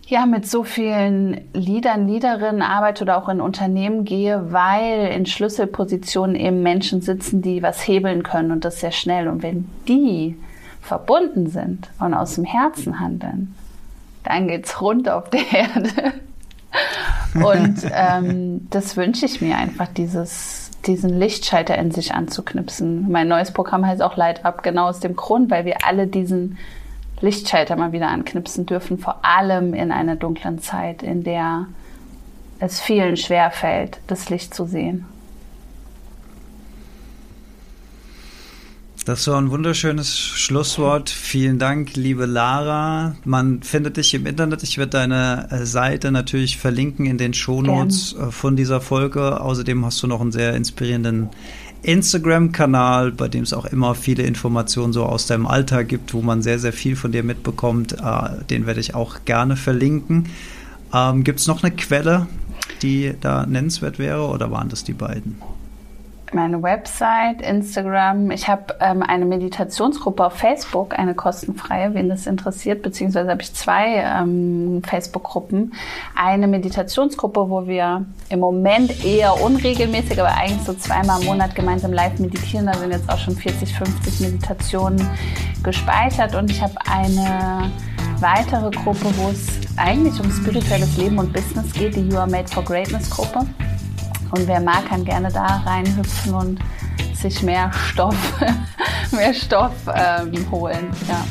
[0.07, 6.35] ja mit so vielen Leadern, Leaderinnen arbeite oder auch in Unternehmen gehe, weil in Schlüsselpositionen
[6.35, 9.29] eben Menschen sitzen, die was hebeln können und das sehr schnell.
[9.29, 10.37] Und wenn die
[10.83, 13.55] verbunden sind und aus dem Herzen handeln,
[14.25, 16.13] dann geht's rund auf der Erde.
[17.35, 23.11] Und ähm, das wünsche ich mir einfach, dieses, diesen Lichtschalter in sich anzuknipsen.
[23.11, 26.59] Mein neues Programm heißt auch Light Up, genau aus dem Grund, weil wir alle diesen
[27.21, 31.67] Lichtschalter mal wieder anknipsen dürfen, vor allem in einer dunklen Zeit, in der
[32.61, 35.07] es vielen schwer fällt, das Licht zu sehen.
[39.11, 41.11] Das war ein wunderschönes Schlusswort.
[41.11, 43.17] Vielen Dank, liebe Lara.
[43.25, 44.63] Man findet dich im Internet.
[44.63, 48.29] Ich werde deine äh, Seite natürlich verlinken in den Shownotes Gerne.
[48.29, 49.41] Äh, von dieser Folge.
[49.41, 51.29] Außerdem hast du noch einen sehr inspirierenden
[51.83, 56.41] Instagram-Kanal, bei dem es auch immer viele Informationen so aus deinem Alltag gibt, wo man
[56.41, 57.95] sehr, sehr viel von dir mitbekommt.
[57.95, 60.29] Äh, den werde ich auch gerne verlinken.
[60.95, 62.29] Ähm, gibt es noch eine Quelle,
[62.81, 65.43] die da nennenswert wäre oder waren das die beiden?
[66.35, 68.31] Meine Website, Instagram.
[68.31, 73.55] Ich habe ähm, eine Meditationsgruppe auf Facebook, eine kostenfreie, wen das interessiert, beziehungsweise habe ich
[73.55, 75.75] zwei ähm, Facebook-Gruppen.
[76.15, 81.93] Eine Meditationsgruppe, wo wir im Moment eher unregelmäßig, aber eigentlich so zweimal im Monat gemeinsam
[81.93, 82.67] live meditieren.
[82.67, 85.09] Da sind jetzt auch schon 40, 50 Meditationen
[85.63, 87.71] gespeichert und ich habe eine
[88.21, 92.49] weitere Gruppe, wo es eigentlich um spirituelles Leben und Business geht, die You Are Made
[92.49, 93.47] for Greatness Gruppe.
[94.31, 96.61] Und wer mag, kann gerne da reinhüpfen und
[97.15, 98.17] sich mehr Stoff,
[99.11, 100.89] mehr Stoff ähm, holen.
[101.09, 101.25] Ja.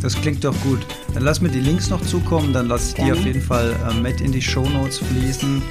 [0.00, 0.86] Das klingt doch gut.
[1.14, 3.94] Dann lass mir die Links noch zukommen, dann lass ich die auf jeden Fall äh,
[3.94, 5.62] mit in die Show Notes fließen.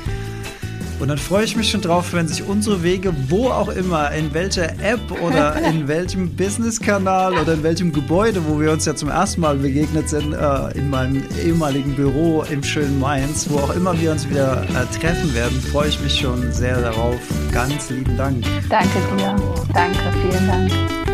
[1.00, 4.34] Und dann freue ich mich schon drauf, wenn sich unsere Wege, wo auch immer, in
[4.34, 9.10] welcher App oder in welchem Business-Kanal oder in welchem Gebäude, wo wir uns ja zum
[9.10, 14.00] ersten Mal begegnet sind, äh, in meinem ehemaligen Büro im schönen Mainz, wo auch immer
[14.00, 17.20] wir uns wieder äh, treffen werden, freue ich mich schon sehr darauf.
[17.52, 18.46] Ganz lieben Dank.
[18.70, 19.36] Danke dir.
[19.74, 21.05] Danke, vielen Dank.